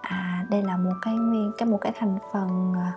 À, 0.00 0.46
đây 0.50 0.62
là 0.62 0.76
một 0.76 0.94
cái 1.02 1.14
nguyên 1.14 1.52
cái 1.58 1.68
một 1.68 1.78
cái 1.80 1.92
thành 1.98 2.18
phần 2.32 2.72
à, 2.76 2.92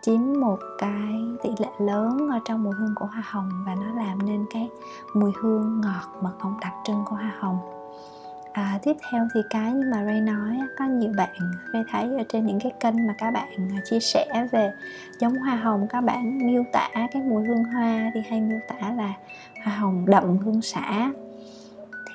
chiếm 0.00 0.20
một 0.40 0.58
cái 0.78 1.36
tỷ 1.42 1.50
lệ 1.58 1.70
lớn 1.78 2.28
ở 2.30 2.38
trong 2.44 2.62
mùi 2.62 2.74
hương 2.74 2.94
của 2.94 3.06
hoa 3.06 3.22
hồng 3.26 3.50
và 3.66 3.74
nó 3.74 4.02
làm 4.02 4.26
nên 4.26 4.46
cái 4.50 4.70
mùi 5.14 5.32
hương 5.40 5.80
ngọt 5.80 6.22
mật 6.22 6.32
ong 6.38 6.60
đặc 6.60 6.72
trưng 6.84 7.04
của 7.04 7.16
hoa 7.16 7.32
hồng 7.38 7.77
à, 8.52 8.78
tiếp 8.82 8.96
theo 9.10 9.28
thì 9.34 9.40
cái 9.50 9.72
như 9.72 9.86
mà 9.92 10.04
Ray 10.04 10.20
nói 10.20 10.58
có 10.78 10.84
nhiều 10.84 11.12
bạn 11.16 11.52
Ray 11.72 11.84
thấy 11.92 12.16
ở 12.18 12.24
trên 12.28 12.46
những 12.46 12.60
cái 12.60 12.72
kênh 12.80 13.06
mà 13.06 13.14
các 13.18 13.30
bạn 13.30 13.48
à, 13.76 13.80
chia 13.84 14.00
sẻ 14.00 14.48
về 14.52 14.72
giống 15.18 15.34
hoa 15.34 15.56
hồng 15.56 15.86
các 15.90 16.00
bạn 16.00 16.46
miêu 16.46 16.64
tả 16.72 16.88
cái 16.94 17.22
mùi 17.22 17.44
hương 17.46 17.64
hoa 17.64 18.10
thì 18.14 18.20
hay 18.30 18.40
miêu 18.40 18.58
tả 18.68 18.90
là 18.96 19.14
hoa 19.64 19.74
hồng 19.74 20.04
đậm 20.06 20.38
hương 20.38 20.62
xả 20.62 21.10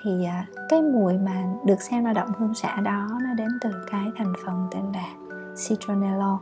thì 0.03 0.25
à, 0.25 0.45
cái 0.69 0.81
mùi 0.81 1.13
mà 1.13 1.43
được 1.65 1.81
xem 1.81 2.05
là 2.05 2.13
đậm 2.13 2.27
hương 2.37 2.53
xả 2.53 2.81
đó 2.81 3.07
nó 3.23 3.33
đến 3.33 3.49
từ 3.61 3.69
cái 3.91 4.11
thành 4.17 4.33
phần 4.45 4.67
tên 4.71 4.83
là 4.93 5.07
citronello 5.67 6.39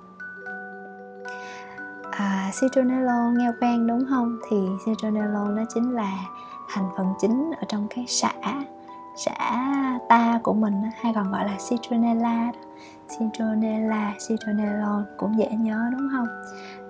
à, 2.11 2.51
citronello 2.61 3.31
nghe 3.37 3.51
quen 3.61 3.87
đúng 3.87 4.05
không? 4.09 4.39
Thì 4.49 4.57
citronello 4.85 5.47
nó 5.47 5.63
chính 5.73 5.91
là 5.91 6.17
thành 6.69 6.89
phần 6.97 7.07
chính 7.21 7.51
ở 7.59 7.65
trong 7.67 7.87
cái 7.95 8.05
xả 8.07 8.33
xã 9.15 9.35
ta 10.09 10.39
của 10.43 10.53
mình 10.53 10.73
hay 11.01 11.13
còn 11.15 11.31
gọi 11.31 11.45
là 11.45 11.57
citronella 11.69 12.51
citronella 13.09 14.13
citronellon 14.27 15.05
cũng 15.17 15.37
dễ 15.37 15.49
nhớ 15.49 15.89
đúng 15.91 16.09
không? 16.11 16.27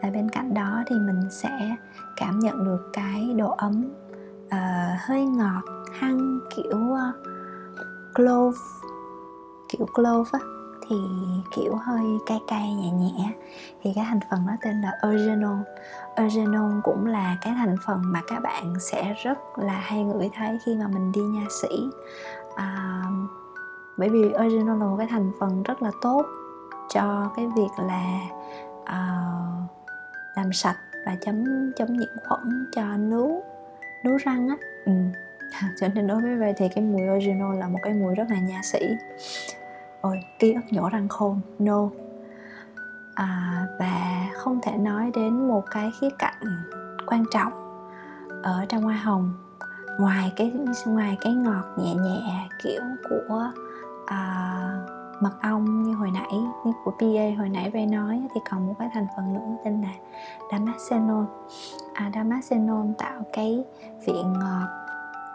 Và 0.01 0.09
bên 0.09 0.29
cạnh 0.29 0.53
đó 0.53 0.83
thì 0.87 0.95
mình 0.95 1.21
sẽ 1.29 1.75
cảm 2.17 2.39
nhận 2.39 2.65
được 2.65 2.89
cái 2.93 3.33
độ 3.37 3.51
ấm 3.57 3.85
uh, 4.45 4.99
hơi 4.99 5.25
ngọt 5.25 5.61
hăng 5.93 6.39
kiểu 6.55 6.77
uh, 6.77 7.15
clove 8.15 8.57
kiểu 9.69 9.85
clove 9.95 10.29
á 10.33 10.39
thì 10.91 10.97
kiểu 11.55 11.75
hơi 11.75 12.05
cay 12.25 12.39
cay 12.47 12.73
nhẹ 12.73 12.91
nhẹ. 12.91 13.33
Thì 13.83 13.91
cái 13.95 14.05
thành 14.07 14.19
phần 14.29 14.39
nó 14.47 14.53
tên 14.61 14.81
là 14.81 14.91
eugenol 15.01 15.57
eugenol 16.15 16.71
cũng 16.83 17.05
là 17.05 17.37
cái 17.41 17.53
thành 17.57 17.75
phần 17.85 18.01
mà 18.03 18.21
các 18.27 18.39
bạn 18.39 18.73
sẽ 18.79 19.13
rất 19.23 19.37
là 19.57 19.73
hay 19.73 20.03
ngửi 20.03 20.29
thấy 20.35 20.57
khi 20.65 20.75
mà 20.75 20.87
mình 20.87 21.11
đi 21.11 21.21
nha 21.21 21.45
sĩ. 21.61 21.89
À, 22.55 23.01
bởi 23.97 24.09
vì 24.09 24.31
eugenol 24.31 24.79
là 24.79 24.85
một 24.85 24.95
cái 24.97 25.07
thành 25.09 25.31
phần 25.39 25.63
rất 25.63 25.81
là 25.81 25.91
tốt 26.01 26.25
cho 26.89 27.31
cái 27.35 27.47
việc 27.55 27.69
là 27.77 28.19
uh, 28.81 29.71
làm 30.35 30.53
sạch 30.53 30.77
và 31.05 31.15
chấm 31.21 31.71
chống 31.77 31.97
nhiễm 31.97 32.09
khuẩn 32.27 32.69
cho 32.71 32.97
nướu 32.97 33.43
nướu 34.03 34.17
răng 34.17 34.49
á. 34.49 34.55
Ừ. 34.85 34.91
cho 35.79 35.87
nên 35.95 36.07
đối 36.07 36.21
với 36.21 36.35
về 36.35 36.53
thì 36.57 36.69
cái 36.75 36.83
mùi 36.83 37.01
eugenol 37.01 37.57
là 37.57 37.67
một 37.67 37.79
cái 37.83 37.93
mùi 37.93 38.15
rất 38.15 38.27
là 38.29 38.39
nha 38.39 38.59
sĩ 38.63 38.79
ôi 40.01 40.19
ký 40.39 40.53
ức 40.53 40.61
nhổ 40.71 40.89
răng 40.89 41.07
khôn. 41.07 41.39
No. 41.59 41.89
À, 43.15 43.63
và 43.79 44.27
không 44.35 44.59
thể 44.63 44.77
nói 44.77 45.11
đến 45.15 45.47
một 45.47 45.63
cái 45.71 45.91
khía 46.01 46.09
cạnh 46.19 46.63
quan 47.07 47.25
trọng 47.31 47.53
ở 48.43 48.65
trong 48.69 48.83
hoa 48.83 48.95
hồng. 48.95 49.33
Ngoài 49.99 50.31
cái 50.35 50.51
ngoài 50.85 51.17
cái 51.21 51.33
ngọt 51.33 51.63
nhẹ 51.77 51.95
nhẹ 51.95 52.47
kiểu 52.63 52.81
của 53.09 53.51
à, 54.05 54.41
mật 55.21 55.31
ong 55.41 55.83
như 55.83 55.93
hồi 55.93 56.11
nãy 56.11 56.33
như 56.65 56.71
của 56.83 56.91
PA 56.91 57.37
hồi 57.37 57.49
nãy 57.49 57.71
Ray 57.73 57.85
nói 57.85 58.21
thì 58.35 58.41
còn 58.49 58.67
một 58.67 58.73
cái 58.79 58.89
thành 58.93 59.07
phần 59.15 59.33
nữa 59.33 59.57
tên 59.65 59.81
là 59.81 59.93
damascenol 60.51 61.25
à, 61.93 62.11
damascenol 62.15 62.85
tạo 62.97 63.21
cái 63.33 63.63
vị 64.05 64.13
ngọt 64.23 64.80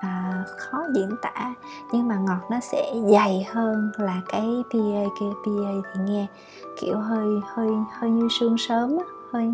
à, 0.01 0.45
khó 0.57 0.79
diễn 0.95 1.11
tả 1.23 1.55
nhưng 1.93 2.09
mà 2.09 2.17
ngọt 2.17 2.51
nó 2.51 2.61
sẽ 2.61 2.93
dày 3.13 3.47
hơn 3.51 3.91
là 3.99 4.21
cái 4.29 4.47
PA 4.71 5.05
kia 5.21 5.31
PA 5.45 5.91
thì 5.95 6.01
nghe 6.05 6.27
kiểu 6.81 6.99
hơi 6.99 7.41
hơi 7.55 7.71
hơi 7.99 8.11
như 8.11 8.29
sương 8.31 8.59
sớm 8.59 8.99
hơi 9.33 9.53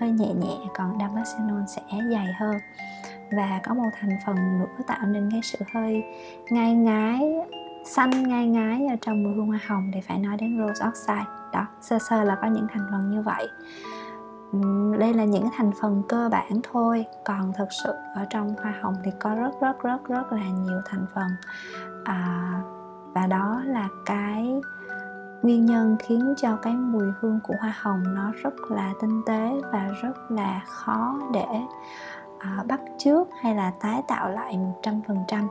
hơi 0.00 0.10
nhẹ 0.10 0.34
nhẹ 0.34 0.56
còn 0.74 0.98
damascenol 0.98 1.62
sẽ 1.76 1.82
dày 2.12 2.26
hơn. 2.38 2.56
Và 3.36 3.60
có 3.64 3.74
một 3.74 3.90
thành 4.00 4.10
phần 4.26 4.36
nữa 4.58 4.82
tạo 4.86 5.06
nên 5.06 5.28
cái 5.30 5.40
sự 5.42 5.58
hơi 5.74 6.04
ngai 6.50 6.74
ngái 6.74 7.34
xanh 7.84 8.28
ngai 8.28 8.46
ngái 8.46 8.86
ở 8.86 8.96
trong 9.00 9.22
mùi 9.22 9.34
hương 9.34 9.46
hoa 9.46 9.60
hồng 9.66 9.90
thì 9.94 10.00
phải 10.00 10.18
nói 10.18 10.36
đến 10.36 10.58
rose 10.58 10.86
oxide. 10.88 11.30
Đó 11.52 11.66
sơ 11.80 11.98
sơ 11.98 12.24
là 12.24 12.38
có 12.42 12.48
những 12.48 12.66
thành 12.72 12.86
phần 12.90 13.10
như 13.10 13.22
vậy 13.22 13.48
đây 14.98 15.14
là 15.14 15.24
những 15.24 15.48
thành 15.56 15.70
phần 15.80 16.02
cơ 16.08 16.28
bản 16.32 16.60
thôi. 16.72 17.06
Còn 17.24 17.52
thực 17.52 17.68
sự 17.84 17.92
ở 18.14 18.24
trong 18.30 18.54
hoa 18.62 18.74
hồng 18.82 18.94
thì 19.04 19.10
có 19.20 19.34
rất 19.34 19.50
rất 19.60 19.82
rất 19.82 20.04
rất 20.08 20.32
là 20.32 20.48
nhiều 20.48 20.80
thành 20.86 21.06
phần. 21.14 21.28
À, 22.04 22.60
và 23.14 23.26
đó 23.26 23.62
là 23.66 23.88
cái 24.06 24.60
nguyên 25.42 25.66
nhân 25.66 25.96
khiến 26.00 26.34
cho 26.36 26.56
cái 26.56 26.74
mùi 26.74 27.06
hương 27.20 27.40
của 27.42 27.54
hoa 27.60 27.74
hồng 27.80 28.02
nó 28.14 28.32
rất 28.42 28.54
là 28.70 28.92
tinh 29.00 29.22
tế 29.26 29.60
và 29.72 29.88
rất 30.02 30.30
là 30.30 30.60
khó 30.66 31.18
để 31.32 31.46
à, 32.38 32.64
bắt 32.68 32.80
chước 32.98 33.28
hay 33.42 33.54
là 33.54 33.72
tái 33.80 34.02
tạo 34.08 34.30
lại 34.30 34.56
một 34.56 34.80
trăm 34.82 35.00
phần 35.08 35.18
trăm 35.28 35.48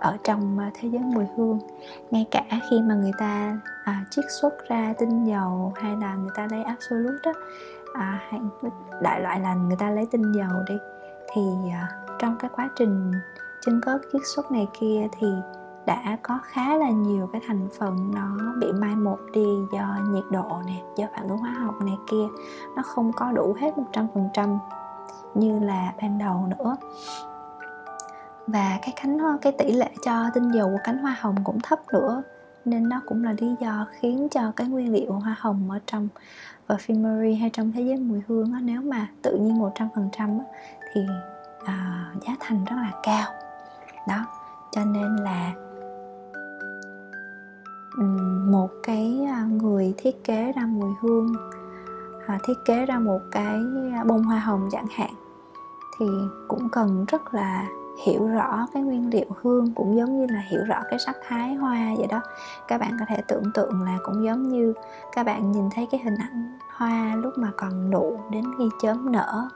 ở 0.00 0.16
trong 0.24 0.58
à, 0.58 0.70
thế 0.74 0.88
giới 0.88 1.02
mùi 1.02 1.24
hương. 1.36 1.58
Ngay 2.10 2.26
cả 2.30 2.44
khi 2.70 2.80
mà 2.82 2.94
người 2.94 3.12
ta 3.18 3.58
à, 3.84 4.04
chiết 4.10 4.24
xuất 4.40 4.68
ra 4.68 4.94
tinh 4.98 5.24
dầu 5.24 5.72
hay 5.76 5.96
là 5.96 6.14
người 6.14 6.30
ta 6.36 6.48
lấy 6.50 6.62
absolute 6.62 7.18
đó 7.24 7.32
à, 7.94 8.20
hay 8.28 8.40
đại 9.02 9.20
loại 9.20 9.40
là 9.40 9.54
người 9.54 9.76
ta 9.76 9.90
lấy 9.90 10.06
tinh 10.06 10.32
dầu 10.32 10.62
đi. 10.68 10.74
Thì 11.34 11.42
uh, 11.42 12.18
trong 12.18 12.36
cái 12.38 12.50
quá 12.56 12.68
trình 12.76 13.12
chân 13.66 13.80
cớt 13.80 14.00
chiết 14.12 14.22
xuất 14.34 14.52
này 14.52 14.68
kia 14.80 15.08
thì 15.18 15.26
đã 15.86 16.16
có 16.22 16.38
khá 16.42 16.76
là 16.76 16.90
nhiều 16.90 17.28
cái 17.32 17.42
thành 17.46 17.68
phần 17.78 18.10
nó 18.14 18.54
bị 18.60 18.72
mai 18.72 18.96
một 18.96 19.18
đi 19.32 19.46
do 19.72 19.96
nhiệt 20.08 20.24
độ 20.30 20.62
nè 20.66 20.82
do 20.96 21.06
phản 21.16 21.28
ứng 21.28 21.38
hóa 21.38 21.50
học 21.50 21.74
này 21.84 21.96
kia. 22.10 22.26
Nó 22.76 22.82
không 22.82 23.12
có 23.12 23.32
đủ 23.32 23.56
hết 23.60 23.78
một 23.78 23.86
trăm 23.92 24.06
phần 24.14 24.28
trăm 24.34 24.58
như 25.34 25.60
là 25.60 25.92
ban 26.02 26.18
đầu 26.18 26.48
nữa. 26.58 26.76
Và 28.46 28.78
cái 28.82 28.94
cánh 29.02 29.18
cái 29.42 29.52
tỷ 29.58 29.72
lệ 29.72 29.90
cho 30.04 30.30
tinh 30.34 30.50
dầu 30.50 30.68
của 30.68 30.78
cánh 30.84 30.98
hoa 30.98 31.16
hồng 31.20 31.36
cũng 31.44 31.60
thấp 31.60 31.78
nữa. 31.92 32.22
Nên 32.64 32.88
nó 32.88 33.00
cũng 33.06 33.24
là 33.24 33.34
lý 33.38 33.54
do 33.60 33.86
khiến 33.90 34.28
cho 34.30 34.52
cái 34.56 34.68
nguyên 34.68 34.92
liệu 34.92 35.12
hoa 35.12 35.36
hồng 35.38 35.70
ở 35.70 35.78
trong 35.86 36.08
perfumery 36.70 37.40
hay 37.40 37.50
trong 37.50 37.72
thế 37.72 37.82
giới 37.82 37.96
mùi 37.96 38.20
hương 38.28 38.52
á, 38.52 38.60
nếu 38.62 38.82
mà 38.82 39.08
tự 39.22 39.38
nhiên 39.38 39.58
một 39.58 39.72
trăm 39.74 39.88
phần 39.94 40.08
trăm 40.18 40.38
thì 40.92 41.00
uh, 41.62 42.22
giá 42.22 42.36
thành 42.40 42.64
rất 42.64 42.76
là 42.76 42.92
cao. 43.02 43.30
Đó 44.08 44.26
cho 44.72 44.84
nên 44.84 45.16
là 45.16 45.52
một 48.50 48.70
cái 48.82 49.26
ờ, 49.30 49.44
người 49.46 49.94
thiết 49.98 50.24
kế 50.24 50.52
ra 50.52 50.66
mùi 50.66 50.90
hương 51.00 51.34
à, 52.26 52.38
thiết 52.44 52.54
kế 52.64 52.86
ra 52.86 52.98
một 52.98 53.20
cái 53.30 53.60
ờ, 53.98 54.04
bông 54.06 54.22
hoa 54.22 54.38
hồng 54.38 54.68
chẳng 54.72 54.86
hạn 54.90 55.10
thì 55.98 56.06
cũng 56.48 56.68
cần 56.68 57.04
rất 57.08 57.34
là 57.34 57.68
hiểu 58.04 58.28
rõ 58.28 58.66
cái 58.74 58.82
nguyên 58.82 59.10
liệu 59.10 59.26
hương 59.42 59.72
cũng 59.74 59.96
giống 59.96 60.20
như 60.20 60.26
là 60.34 60.42
hiểu 60.48 60.60
rõ 60.64 60.82
cái 60.90 60.98
sắc 60.98 61.16
thái 61.28 61.54
hoa 61.54 61.94
vậy 61.98 62.06
đó. 62.06 62.20
Các 62.68 62.80
bạn 62.80 62.96
có 63.00 63.04
thể 63.08 63.22
tưởng 63.28 63.44
tượng 63.54 63.82
là 63.82 63.98
cũng 64.02 64.24
giống 64.24 64.48
như 64.48 64.74
các 65.12 65.26
bạn 65.26 65.52
nhìn 65.52 65.70
thấy 65.74 65.88
cái 65.90 66.00
hình 66.04 66.16
ảnh 66.16 66.58
hoa 66.76 67.16
lúc 67.16 67.38
mà 67.38 67.50
còn 67.56 67.90
nụ 67.90 68.16
đến 68.30 68.44
khi 68.58 68.64
chớm 68.82 69.12
nở 69.12 69.48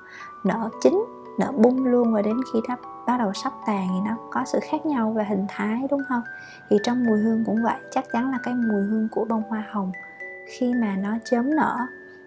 nở 0.44 0.68
chín, 0.82 1.04
nở 1.38 1.52
bung 1.52 1.84
luôn 1.84 2.14
và 2.14 2.22
đến 2.22 2.36
khi 2.52 2.58
đắp 2.68 2.78
bắt 3.06 3.18
đầu 3.18 3.32
sắp 3.32 3.52
tàn 3.66 3.88
thì 3.88 4.10
nó 4.10 4.16
có 4.30 4.44
sự 4.46 4.58
khác 4.62 4.86
nhau 4.86 5.10
về 5.10 5.24
hình 5.24 5.46
thái, 5.48 5.80
đúng 5.90 6.02
không? 6.08 6.22
Thì 6.70 6.76
trong 6.82 7.04
mùi 7.04 7.18
hương 7.18 7.44
cũng 7.46 7.62
vậy, 7.62 7.76
chắc 7.90 8.04
chắn 8.12 8.30
là 8.30 8.38
cái 8.42 8.54
mùi 8.54 8.82
hương 8.82 9.08
của 9.10 9.24
bông 9.24 9.42
hoa 9.48 9.64
hồng 9.70 9.92
khi 10.46 10.74
mà 10.74 10.96
nó 10.96 11.10
chớm 11.24 11.56
nở, 11.56 11.78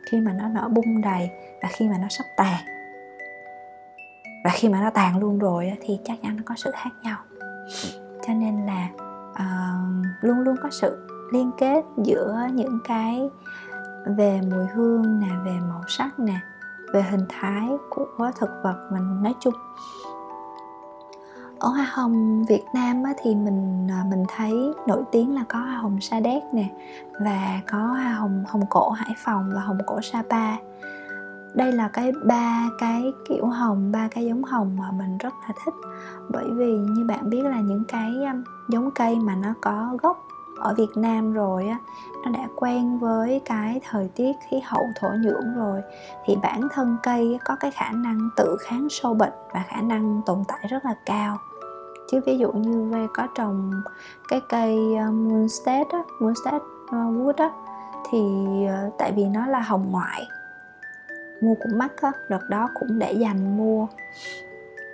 khi 0.05 0.19
mà 0.19 0.33
nó 0.33 0.47
nở 0.47 0.69
bung 0.69 1.01
đầy 1.01 1.31
và 1.61 1.69
khi 1.71 1.89
mà 1.89 1.97
nó 1.97 2.07
sắp 2.09 2.25
tàn 2.37 2.76
và 4.43 4.51
khi 4.53 4.69
mà 4.69 4.81
nó 4.81 4.89
tàn 4.89 5.19
luôn 5.19 5.39
rồi 5.39 5.71
thì 5.81 5.99
chắc 6.03 6.17
chắn 6.23 6.37
nó 6.37 6.43
có 6.45 6.55
sự 6.57 6.71
khác 6.73 6.89
nhau. 7.03 7.17
Cho 8.27 8.33
nên 8.33 8.65
là 8.65 8.89
uh, 9.31 10.05
luôn 10.21 10.39
luôn 10.39 10.55
có 10.63 10.69
sự 10.69 11.07
liên 11.33 11.51
kết 11.57 11.85
giữa 11.97 12.37
những 12.53 12.79
cái 12.87 13.29
về 14.05 14.41
mùi 14.51 14.65
hương 14.65 15.19
nè 15.19 15.27
về 15.45 15.59
màu 15.69 15.81
sắc 15.87 16.19
nè 16.19 16.39
về 16.93 17.01
hình 17.01 17.25
thái 17.29 17.67
của 17.89 18.31
thực 18.39 18.49
vật 18.63 18.89
mình 18.91 19.23
nói 19.23 19.35
chung. 19.39 19.53
Ở 21.59 21.69
hoa 21.69 21.87
hồng 21.91 22.45
Việt 22.45 22.63
Nam 22.73 23.03
á, 23.03 23.13
thì 23.23 23.35
mình 23.35 23.87
ờ, 23.89 24.09
mình 24.09 24.25
thấy 24.35 24.73
nổi 24.87 25.03
tiếng 25.11 25.35
là 25.35 25.43
có 25.49 25.59
hoa 25.59 25.75
hồng 25.75 26.01
Sa 26.01 26.19
Đéc 26.19 26.43
nè 26.53 26.69
và 27.19 27.61
có 27.71 27.77
hoa 27.77 28.13
hồng 28.13 28.43
hồng 28.47 28.65
cổ 28.69 28.89
Hải 28.89 29.15
Phòng 29.17 29.51
và 29.53 29.61
hồng 29.61 29.77
cổ 29.85 30.01
Sapa 30.01 30.55
đây 31.55 31.71
là 31.71 31.87
cái 31.87 32.11
ba 32.23 32.69
cái 32.79 33.13
kiểu 33.29 33.45
hồng, 33.45 33.91
ba 33.91 34.07
cái 34.11 34.25
giống 34.25 34.43
hồng 34.43 34.77
mà 34.79 34.91
mình 34.91 35.17
rất 35.17 35.33
là 35.47 35.53
thích. 35.65 35.73
Bởi 36.29 36.45
vì 36.51 36.77
như 36.77 37.05
bạn 37.05 37.29
biết 37.29 37.41
là 37.45 37.59
những 37.59 37.83
cái 37.87 38.13
um, 38.25 38.43
giống 38.69 38.91
cây 38.91 39.19
mà 39.19 39.35
nó 39.35 39.53
có 39.61 39.97
gốc 40.01 40.27
ở 40.59 40.73
Việt 40.77 40.89
Nam 40.95 41.33
rồi 41.33 41.67
á, 41.67 41.77
nó 42.25 42.31
đã 42.31 42.47
quen 42.55 42.99
với 42.99 43.41
cái 43.45 43.81
thời 43.89 44.09
tiết 44.15 44.35
khí 44.49 44.59
hậu 44.65 44.83
thổ 44.99 45.07
nhưỡng 45.23 45.55
rồi, 45.55 45.81
thì 46.25 46.35
bản 46.35 46.61
thân 46.73 46.97
cây 47.03 47.39
có 47.45 47.55
cái 47.55 47.71
khả 47.71 47.91
năng 47.91 48.29
tự 48.37 48.57
kháng 48.59 48.87
sâu 48.89 49.13
bệnh 49.13 49.33
và 49.53 49.63
khả 49.67 49.81
năng 49.81 50.21
tồn 50.25 50.43
tại 50.47 50.59
rất 50.69 50.85
là 50.85 50.95
cao. 51.05 51.37
Chứ 52.11 52.21
ví 52.25 52.37
dụ 52.37 52.51
như 52.51 52.83
về 52.83 53.07
có 53.13 53.27
trồng 53.35 53.71
cái 54.27 54.41
cây 54.49 54.95
um, 54.95 55.29
moonstead 55.29 55.87
á, 55.87 55.99
moonstead 56.19 56.61
uh, 56.61 56.91
wood 56.91 57.33
á, 57.37 57.49
thì 58.09 58.19
ờ, 58.67 58.89
tại 58.97 59.11
vì 59.11 59.25
nó 59.25 59.47
là 59.47 59.59
hồng 59.59 59.87
ngoại 59.91 60.27
mua 61.41 61.55
cũng 61.55 61.77
mắc 61.77 61.91
á 62.01 62.11
đợt 62.29 62.49
đó 62.49 62.69
cũng 62.73 62.99
để 62.99 63.13
dành 63.13 63.57
mua. 63.57 63.87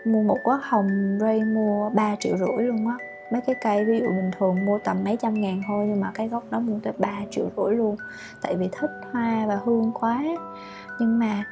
Mua 0.06 0.24
một 0.24 0.38
gốc 0.44 0.60
hồng 0.64 1.18
ray 1.22 1.44
mua 1.44 1.90
3 1.90 2.16
triệu 2.20 2.38
rưỡi 2.38 2.66
luôn 2.68 2.88
á. 2.88 2.98
Mấy 3.32 3.42
cái 3.42 3.56
cây 3.62 3.86
ví 3.86 4.00
dụ 4.00 4.06
bình 4.06 4.32
thường 4.40 4.66
mua 4.66 4.80
tầm 4.80 4.98
mấy 5.04 5.18
trăm 5.18 5.34
ngàn 5.34 5.62
thôi 5.68 5.86
nhưng 5.90 6.02
mà 6.02 6.12
cái 6.14 6.28
gốc 6.28 6.44
đó 6.52 6.60
mua 6.60 6.80
tới 6.84 6.94
3 6.98 7.20
triệu 7.32 7.46
rưỡi 7.58 7.76
luôn. 7.76 7.96
Tại 8.42 8.56
vì 8.56 8.70
thích 8.72 8.92
hoa 9.12 9.46
và 9.48 9.60
hương 9.66 9.92
quá. 9.94 10.24
Nhưng 11.00 11.20
mà 11.20 11.44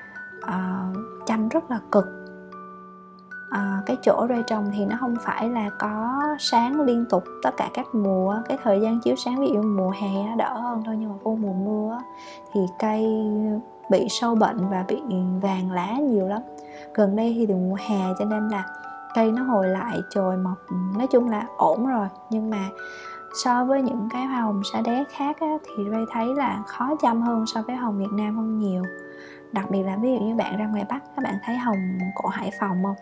ờ, 0.41 0.85
uh, 0.91 0.97
chăm 1.27 1.49
rất 1.49 1.71
là 1.71 1.79
cực. 1.91 2.05
Uh, 3.55 3.85
cái 3.85 3.97
chỗ 4.01 4.25
ray 4.29 4.43
trồng 4.47 4.71
thì 4.77 4.85
nó 4.85 4.97
không 4.99 5.15
phải 5.21 5.49
là 5.49 5.69
có 5.79 6.21
sáng 6.39 6.81
liên 6.81 7.05
tục 7.09 7.23
tất 7.43 7.51
cả 7.57 7.69
các 7.73 7.85
mùa 7.93 8.35
cái 8.49 8.57
thời 8.63 8.81
gian 8.81 8.99
chiếu 8.99 9.15
sáng 9.15 9.41
ví 9.41 9.47
dụ 9.53 9.61
mùa 9.61 9.89
hè 9.89 10.23
nó 10.29 10.35
đỡ 10.35 10.53
hơn 10.53 10.83
thôi 10.85 10.95
nhưng 10.99 11.09
mà 11.09 11.15
vô 11.23 11.35
mùa 11.35 11.53
mưa 11.53 12.01
thì 12.53 12.59
cây 12.79 13.05
bị 13.91 14.07
sâu 14.09 14.35
bệnh 14.35 14.69
và 14.69 14.85
bị 14.87 15.01
vàng 15.41 15.71
lá 15.71 15.97
nhiều 15.97 16.27
lắm. 16.27 16.41
Gần 16.93 17.15
đây 17.15 17.33
thì 17.37 17.45
từ 17.45 17.55
mùa 17.55 17.77
hè 17.87 17.99
cho 18.19 18.25
nên 18.25 18.49
là 18.49 18.63
cây 19.15 19.31
nó 19.31 19.43
hồi 19.43 19.67
lại 19.67 20.01
chồi 20.09 20.37
mọc 20.37 20.57
nói 20.97 21.07
chung 21.07 21.29
là 21.29 21.45
ổn 21.57 21.87
rồi. 21.87 22.07
Nhưng 22.29 22.49
mà 22.49 22.69
so 23.43 23.65
với 23.65 23.81
những 23.81 24.09
cái 24.13 24.25
hoa 24.25 24.41
hồng 24.41 24.61
sa 24.73 24.81
đéc 24.81 25.07
khác 25.09 25.37
á, 25.39 25.57
thì 25.63 25.83
Ray 25.91 26.03
thấy 26.11 26.35
là 26.35 26.63
khó 26.67 26.95
chăm 27.01 27.21
hơn 27.21 27.45
so 27.45 27.61
với 27.67 27.75
hồng 27.75 27.97
Việt 27.99 28.11
Nam 28.11 28.37
hơn 28.37 28.59
nhiều. 28.59 28.83
Đặc 29.51 29.71
biệt 29.71 29.83
là 29.83 29.97
ví 30.01 30.13
dụ 30.13 30.19
như 30.19 30.35
bạn 30.35 30.57
ra 30.57 30.67
ngoài 30.67 30.85
Bắc 30.89 30.99
các 31.15 31.23
bạn 31.23 31.35
thấy 31.45 31.57
hồng 31.57 31.97
cổ 32.15 32.29
Hải 32.29 32.51
Phòng 32.59 32.83
không? 32.83 32.95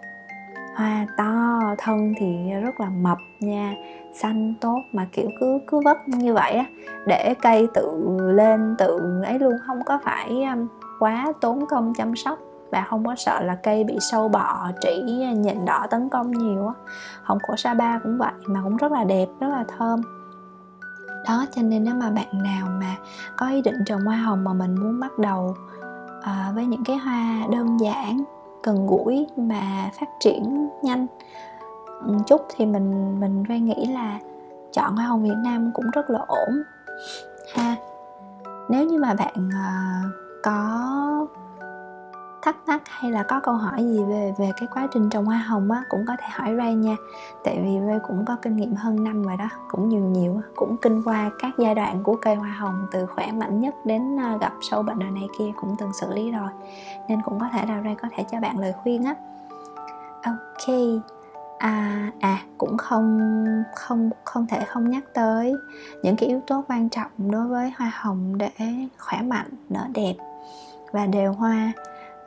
Hoa 0.75 1.07
to 1.17 1.61
thân 1.77 2.13
thì 2.17 2.51
rất 2.63 2.79
là 2.79 2.89
mập 2.89 3.17
nha 3.39 3.73
xanh 4.13 4.53
tốt 4.61 4.79
mà 4.91 5.07
kiểu 5.11 5.29
cứ 5.39 5.59
cứ 5.67 5.81
vất 5.85 6.07
như 6.07 6.33
vậy 6.33 6.51
á. 6.51 6.65
Để 7.07 7.33
cây 7.41 7.67
tự 7.73 8.17
lên 8.19 8.75
tự 8.77 9.21
ấy 9.25 9.39
luôn 9.39 9.53
không 9.67 9.83
có 9.85 9.99
phải 10.03 10.43
um, 10.43 10.67
quá 10.99 11.33
tốn 11.41 11.65
công 11.65 11.93
chăm 11.93 12.15
sóc 12.15 12.39
và 12.71 12.85
không 12.89 13.05
có 13.05 13.15
sợ 13.15 13.41
là 13.41 13.55
cây 13.55 13.83
bị 13.83 13.97
sâu 13.99 14.29
bọ 14.29 14.71
trĩ 14.81 15.01
nhện 15.37 15.65
đỏ 15.65 15.87
tấn 15.89 16.09
công 16.09 16.31
nhiều 16.31 16.67
á. 16.67 16.73
Hồng 17.23 17.37
cổ 17.47 17.55
sa 17.55 17.73
ba 17.73 17.99
cũng 18.03 18.17
vậy 18.17 18.33
mà 18.45 18.61
cũng 18.63 18.77
rất 18.77 18.91
là 18.91 19.03
đẹp 19.03 19.27
rất 19.39 19.47
là 19.47 19.65
thơm. 19.77 20.01
Đó 21.27 21.45
cho 21.55 21.61
nên 21.61 21.83
nếu 21.83 21.95
mà 21.95 22.09
bạn 22.09 22.43
nào 22.43 22.67
mà 22.79 22.95
có 23.37 23.49
ý 23.49 23.61
định 23.61 23.75
trồng 23.85 24.01
hoa 24.01 24.17
hồng 24.17 24.43
mà 24.43 24.53
mình 24.53 24.75
muốn 24.75 24.99
bắt 24.99 25.19
đầu 25.19 25.55
à, 26.21 26.51
với 26.55 26.65
những 26.65 26.83
cái 26.83 26.97
hoa 26.97 27.47
đơn 27.51 27.79
giản 27.79 28.23
gần 28.63 28.87
gũi 28.87 29.27
mà 29.37 29.89
phát 29.99 30.09
triển 30.19 30.69
nhanh 30.81 31.07
chút 32.27 32.41
thì 32.55 32.65
mình 32.65 33.19
mình 33.19 33.43
phải 33.47 33.59
nghĩ 33.59 33.85
là 33.85 34.19
chọn 34.73 34.95
hoa 34.95 35.05
hồng 35.05 35.23
Việt 35.23 35.37
Nam 35.43 35.71
cũng 35.73 35.85
rất 35.93 36.09
là 36.09 36.19
ổn 36.27 36.63
ha. 37.55 37.75
Nếu 38.69 38.85
như 38.85 38.97
mà 38.97 39.13
bạn 39.13 39.47
uh, 39.47 40.28
có 40.43 40.79
thắc 42.41 42.55
mắc 42.67 42.81
hay 42.85 43.11
là 43.11 43.23
có 43.23 43.39
câu 43.39 43.53
hỏi 43.53 43.83
gì 43.83 44.03
về 44.03 44.33
về 44.37 44.51
cái 44.57 44.67
quá 44.73 44.87
trình 44.93 45.09
trồng 45.09 45.25
hoa 45.25 45.37
hồng 45.37 45.71
á, 45.71 45.83
cũng 45.89 46.05
có 46.07 46.15
thể 46.19 46.27
hỏi 46.31 46.55
Ray 46.57 46.75
nha. 46.75 46.95
Tại 47.43 47.59
vì 47.63 47.87
Ray 47.87 47.99
cũng 48.07 48.25
có 48.25 48.35
kinh 48.41 48.55
nghiệm 48.55 48.75
hơn 48.75 49.03
năm 49.03 49.23
rồi 49.23 49.37
đó, 49.37 49.49
cũng 49.71 49.89
nhiều 49.89 50.01
nhiều 50.01 50.41
cũng 50.55 50.77
kinh 50.77 51.01
qua 51.03 51.29
các 51.39 51.51
giai 51.57 51.75
đoạn 51.75 52.03
của 52.03 52.17
cây 52.21 52.35
hoa 52.35 52.49
hồng 52.49 52.87
từ 52.91 53.05
khỏe 53.05 53.31
mạnh 53.31 53.59
nhất 53.59 53.75
đến 53.85 54.19
à, 54.19 54.37
gặp 54.41 54.53
sâu 54.61 54.83
bệnh 54.83 54.99
rồi 54.99 55.11
này 55.11 55.27
kia 55.39 55.51
cũng 55.61 55.75
từng 55.79 55.93
xử 55.93 56.13
lý 56.13 56.31
rồi. 56.31 56.49
Nên 57.07 57.21
cũng 57.21 57.39
có 57.39 57.49
thể 57.53 57.65
là 57.65 57.81
Ray 57.83 57.95
có 57.95 58.07
thể 58.11 58.25
cho 58.31 58.39
bạn 58.39 58.59
lời 58.59 58.73
khuyên 58.83 59.03
á. 59.03 59.15
Ok 60.23 60.75
à 61.59 62.11
à 62.19 62.37
cũng 62.57 62.77
không 62.77 63.35
không 63.75 64.09
không 64.23 64.47
thể 64.47 64.63
không 64.67 64.89
nhắc 64.89 65.03
tới 65.13 65.53
những 66.03 66.15
cái 66.15 66.29
yếu 66.29 66.39
tố 66.47 66.63
quan 66.67 66.89
trọng 66.89 67.11
đối 67.17 67.47
với 67.47 67.73
hoa 67.77 67.91
hồng 67.95 68.37
để 68.37 68.49
khỏe 68.97 69.21
mạnh, 69.21 69.49
nở 69.69 69.87
đẹp 69.93 70.13
và 70.91 71.05
đều 71.05 71.33
hoa. 71.33 71.71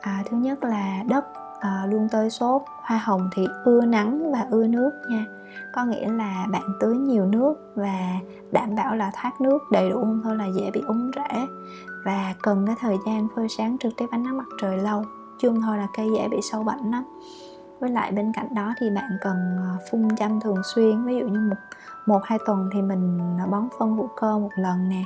À, 0.01 0.23
thứ 0.29 0.37
nhất 0.37 0.63
là 0.63 1.03
đất 1.07 1.25
à, 1.59 1.85
luôn 1.89 2.07
tơi 2.11 2.29
xốp 2.29 2.65
hoa 2.81 2.97
hồng 2.97 3.29
thì 3.35 3.47
ưa 3.65 3.85
nắng 3.85 4.31
và 4.31 4.47
ưa 4.51 4.67
nước 4.67 4.91
nha. 5.09 5.25
Có 5.73 5.85
nghĩa 5.85 6.07
là 6.07 6.45
bạn 6.51 6.63
tưới 6.79 6.95
nhiều 6.95 7.25
nước 7.25 7.55
và 7.75 7.99
đảm 8.51 8.75
bảo 8.75 8.95
là 8.95 9.11
thoát 9.15 9.41
nước 9.41 9.59
đầy 9.71 9.89
đủ 9.89 9.99
không 9.99 10.21
thôi 10.23 10.35
là 10.35 10.45
dễ 10.45 10.71
bị 10.71 10.81
úng 10.87 11.11
rễ. 11.15 11.47
Và 12.05 12.33
cần 12.41 12.65
cái 12.67 12.75
thời 12.79 12.97
gian 13.05 13.27
phơi 13.35 13.49
sáng 13.49 13.77
trực 13.77 13.93
tiếp 13.97 14.05
ánh 14.11 14.23
nắng 14.23 14.37
mặt 14.37 14.47
trời 14.61 14.77
lâu 14.77 15.03
chứ 15.39 15.49
không 15.49 15.61
thôi 15.61 15.77
là 15.77 15.87
cây 15.97 16.07
dễ 16.15 16.27
bị 16.27 16.37
sâu 16.41 16.63
bệnh 16.63 16.91
lắm. 16.91 17.03
Với 17.79 17.89
lại 17.89 18.11
bên 18.11 18.31
cạnh 18.33 18.55
đó 18.55 18.73
thì 18.79 18.89
bạn 18.89 19.17
cần 19.21 19.57
à, 19.57 19.77
phun 19.91 20.15
chăm 20.17 20.39
thường 20.39 20.61
xuyên. 20.75 21.05
Ví 21.05 21.17
dụ 21.19 21.27
như 21.27 21.39
một 21.39 21.55
một 22.05 22.19
hai 22.23 22.39
tuần 22.45 22.69
thì 22.73 22.81
mình 22.81 23.19
à, 23.39 23.45
bón 23.45 23.67
phân 23.79 23.95
hữu 23.95 24.09
cơ 24.21 24.37
một 24.37 24.51
lần 24.55 24.89
nè. 24.89 25.03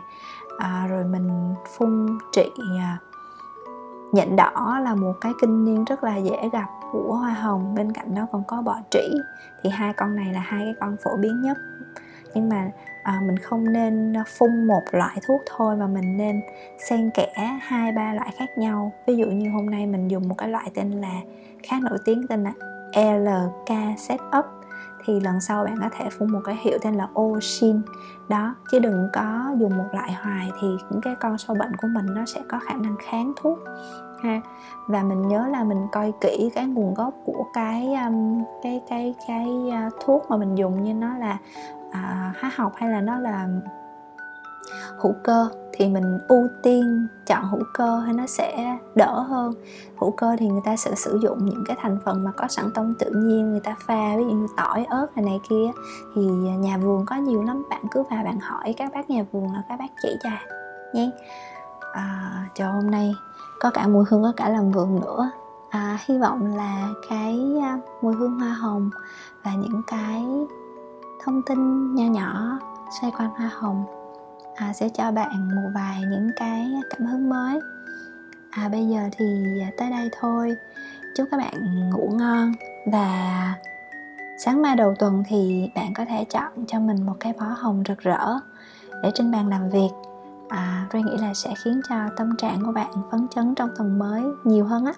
À, 0.58 0.88
rồi 0.90 1.04
mình 1.04 1.54
phun 1.78 2.18
trị 2.32 2.50
à, 2.80 2.98
nhện 4.12 4.36
đỏ 4.36 4.80
là 4.84 4.96
một 4.96 5.14
cái 5.22 5.32
kinh 5.42 5.66
niên 5.66 5.86
rất 5.86 6.04
là 6.04 6.18
dễ 6.18 6.50
gặp 6.52 6.68
của 6.92 7.14
hoa 7.14 7.34
hồng 7.34 7.76
bên 7.76 7.92
cạnh 7.94 8.16
đó 8.16 8.28
còn 8.32 8.44
có 8.48 8.62
bọ 8.62 8.76
trĩ. 8.92 9.18
Thì 9.64 9.70
hai 9.70 9.94
con 9.94 10.16
này 10.16 10.34
là 10.34 10.40
hai 10.40 10.60
cái 10.64 10.74
con 10.80 10.96
phổ 11.04 11.18
biến 11.18 11.42
nhất. 11.42 11.58
Nhưng 12.34 12.50
mà 12.50 12.72
à, 13.04 13.22
mình 13.28 13.38
không 13.38 13.74
nên 13.74 14.14
phun 14.38 14.68
một 14.68 14.82
loại 14.92 15.18
thuốc 15.28 15.42
thôi 15.56 15.76
mà 15.76 15.88
mình 15.88 16.18
nên 16.18 16.42
xen 16.90 17.10
kẽ 17.14 17.60
hai 17.62 17.92
ba 17.92 18.14
loại 18.14 18.32
khác 18.38 18.58
nhau. 18.58 18.92
Ví 19.08 19.16
dụ 19.16 19.26
như 19.26 19.50
hôm 19.50 19.70
nay 19.70 19.86
mình 19.86 20.08
dùng 20.08 20.28
một 20.28 20.36
cái 20.38 20.50
loại 20.50 20.72
tên 20.76 20.92
là 20.92 21.22
khá 21.64 21.80
nổi 21.80 21.98
tiếng 22.06 22.28
tên 22.28 22.44
là 22.44 22.54
LK 22.96 24.00
Setup 24.00 24.46
thì 25.06 25.20
lần 25.20 25.42
sau 25.42 25.64
bạn 25.64 25.76
có 25.82 25.90
thể 25.98 26.10
phun 26.10 26.32
một 26.32 26.42
cái 26.44 26.56
hiệu 26.62 26.78
tên 26.82 26.96
là 26.96 27.08
Oshin. 27.20 27.82
Đó 28.30 28.56
chứ 28.72 28.80
đừng 28.80 29.08
có 29.14 29.56
dùng 29.58 29.78
một 29.78 29.88
loại 29.94 30.14
hoài 30.14 30.52
thì 30.62 30.68
những 30.90 31.02
cái 31.02 31.16
con 31.20 31.38
sâu 31.38 31.56
bệnh 31.60 31.76
của 31.76 31.88
mình 31.88 32.06
nó 32.16 32.26
sẽ 32.26 32.42
có 32.48 32.60
khả 32.60 32.76
năng 32.76 32.96
kháng 33.10 33.34
thuốc. 33.42 33.60
Ha. 34.24 34.42
Và 34.88 35.04
mình 35.04 35.28
nhớ 35.28 35.48
là 35.48 35.64
mình 35.64 35.88
coi 35.92 36.14
kỹ 36.22 36.52
cái 36.56 36.66
nguồn 36.66 36.94
gốc 36.94 37.14
của 37.26 37.46
cái 37.54 37.94
um, 37.94 38.44
cái 38.64 38.82
cái 38.90 39.16
cái 39.28 39.48
uh, 39.48 39.94
thuốc 40.06 40.26
mà 40.30 40.38
mình 40.38 40.56
dùng 40.56 40.84
như 40.84 40.94
nó 40.94 41.18
là 41.18 41.38
uh, 41.88 42.38
hóa 42.42 42.52
học 42.56 42.74
hay 42.76 42.90
là 42.90 43.02
nó 43.02 43.20
là 43.20 43.48
hữu 44.98 45.16
cơ 45.24 45.50
thì 45.74 45.88
mình 45.88 46.18
ưu 46.28 46.48
tiên 46.64 47.08
chọn 47.26 47.44
hữu 47.50 47.64
cơ 47.74 48.00
hay 48.00 48.14
nó 48.14 48.26
sẽ 48.28 48.78
đỡ 48.96 49.20
hơn. 49.20 49.54
Hữu 49.98 50.12
cơ 50.12 50.36
thì 50.40 50.48
người 50.48 50.62
ta 50.66 50.76
sẽ 50.76 50.96
sử 50.96 51.20
dụng 51.22 51.46
những 51.46 51.64
cái 51.68 51.78
thành 51.82 51.98
phần 52.06 52.24
mà 52.24 52.32
có 52.32 52.48
sẵn 52.48 52.66
trong 52.76 52.94
tự 53.00 53.10
nhiên 53.10 53.52
người 53.52 53.60
ta 53.60 53.76
pha 53.80 54.18
ví 54.18 54.24
dụ 54.24 54.30
như 54.30 54.48
tỏi 54.58 54.86
ớt 54.90 55.08
này 55.16 55.26
này 55.26 55.40
kia. 55.50 55.72
Thì 56.16 56.22
nhà 56.26 56.78
vườn 56.78 57.06
có 57.06 57.16
nhiều 57.16 57.44
lắm 57.44 57.66
bạn 57.70 57.82
cứ 57.92 58.04
vào 58.12 58.24
bạn 58.24 58.40
hỏi 58.40 58.74
các 58.78 58.92
bác 58.94 59.10
nhà 59.10 59.26
vườn 59.32 59.54
là 59.54 59.64
các 59.70 59.80
bác 59.80 59.88
chỉ 60.04 60.10
cho 60.24 60.30
nhé. 60.94 61.12
À, 61.94 62.32
cho 62.56 62.72
hôm 62.72 62.92
nay 62.92 63.16
có 63.60 63.70
cả 63.70 63.88
mùi 63.88 64.06
hương 64.10 64.24
có 64.24 64.34
cả 64.36 64.50
làm 64.50 64.72
vườn 64.72 65.02
nữa. 65.02 65.30
À, 65.70 65.98
hy 66.06 66.18
vọng 66.18 66.56
là 66.56 66.90
cái 67.10 67.40
à, 67.62 67.80
mùi 68.02 68.16
hương 68.16 68.40
hoa 68.40 68.54
hồng 68.54 68.90
và 69.44 69.52
những 69.54 69.82
cái 69.88 70.26
thông 71.24 71.42
tin 71.42 71.96
nho 71.96 72.06
nhỏ 72.06 72.60
xoay 73.02 73.12
quanh 73.18 73.30
hoa 73.30 73.50
hồng 73.54 73.86
à, 74.58 74.74
sẽ 74.74 74.90
cho 74.90 75.12
bạn 75.12 75.56
một 75.56 75.70
vài 75.74 76.02
những 76.02 76.32
cái 76.36 76.72
cảm 76.90 77.06
hứng 77.06 77.30
mới. 77.30 77.60
À 78.50 78.70
bây 78.70 78.88
giờ 78.88 79.00
thì 79.18 79.26
tới 79.78 79.90
đây 79.90 80.10
thôi. 80.20 80.56
Chúc 81.16 81.28
các 81.32 81.38
bạn 81.38 81.90
ngủ 81.90 82.12
ngon 82.14 82.52
và 82.86 83.54
sáng 84.38 84.62
mai 84.62 84.76
đầu 84.76 84.96
tuần 85.00 85.24
thì 85.28 85.70
bạn 85.76 85.94
có 85.94 86.06
thể 86.06 86.26
chọn 86.30 86.52
cho 86.68 86.80
mình 86.80 87.06
một 87.06 87.16
cái 87.20 87.34
bó 87.40 87.46
hồng 87.46 87.84
rực 87.88 88.00
rỡ 88.00 88.40
để 89.04 89.12
trên 89.14 89.32
bàn 89.32 89.48
làm 89.48 89.70
việc. 89.70 89.90
À, 90.50 90.88
tôi 90.92 91.02
nghĩ 91.02 91.18
là 91.18 91.34
sẽ 91.34 91.54
khiến 91.64 91.82
cho 91.90 91.96
tâm 92.18 92.36
trạng 92.38 92.66
của 92.66 92.72
bạn 92.72 92.92
phấn 93.12 93.28
chấn 93.36 93.56
trong 93.56 93.70
tuần 93.78 94.00
mới 94.00 94.24
nhiều 94.44 94.66
hơn 94.66 94.86
á. 94.86 94.94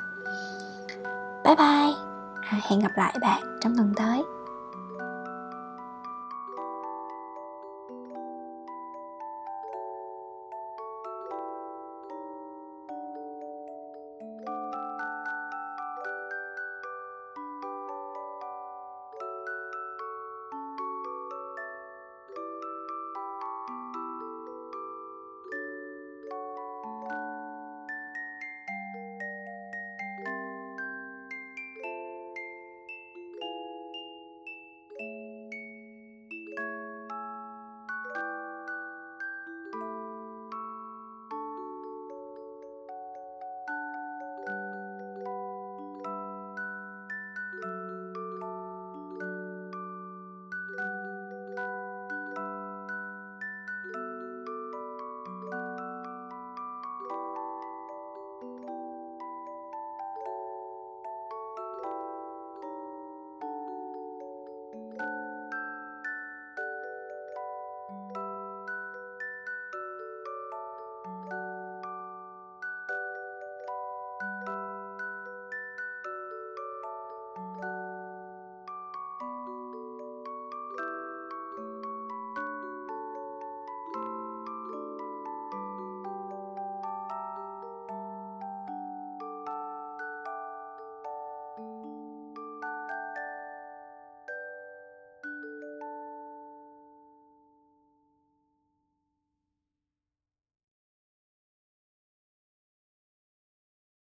Bye 1.43 1.55
bye. 1.55 1.93
À, 2.41 2.59
hẹn 2.69 2.79
gặp 2.79 2.91
lại 2.95 3.15
bạn 3.21 3.59
trong 3.61 3.77
tuần 3.77 3.93
tới. 3.95 4.23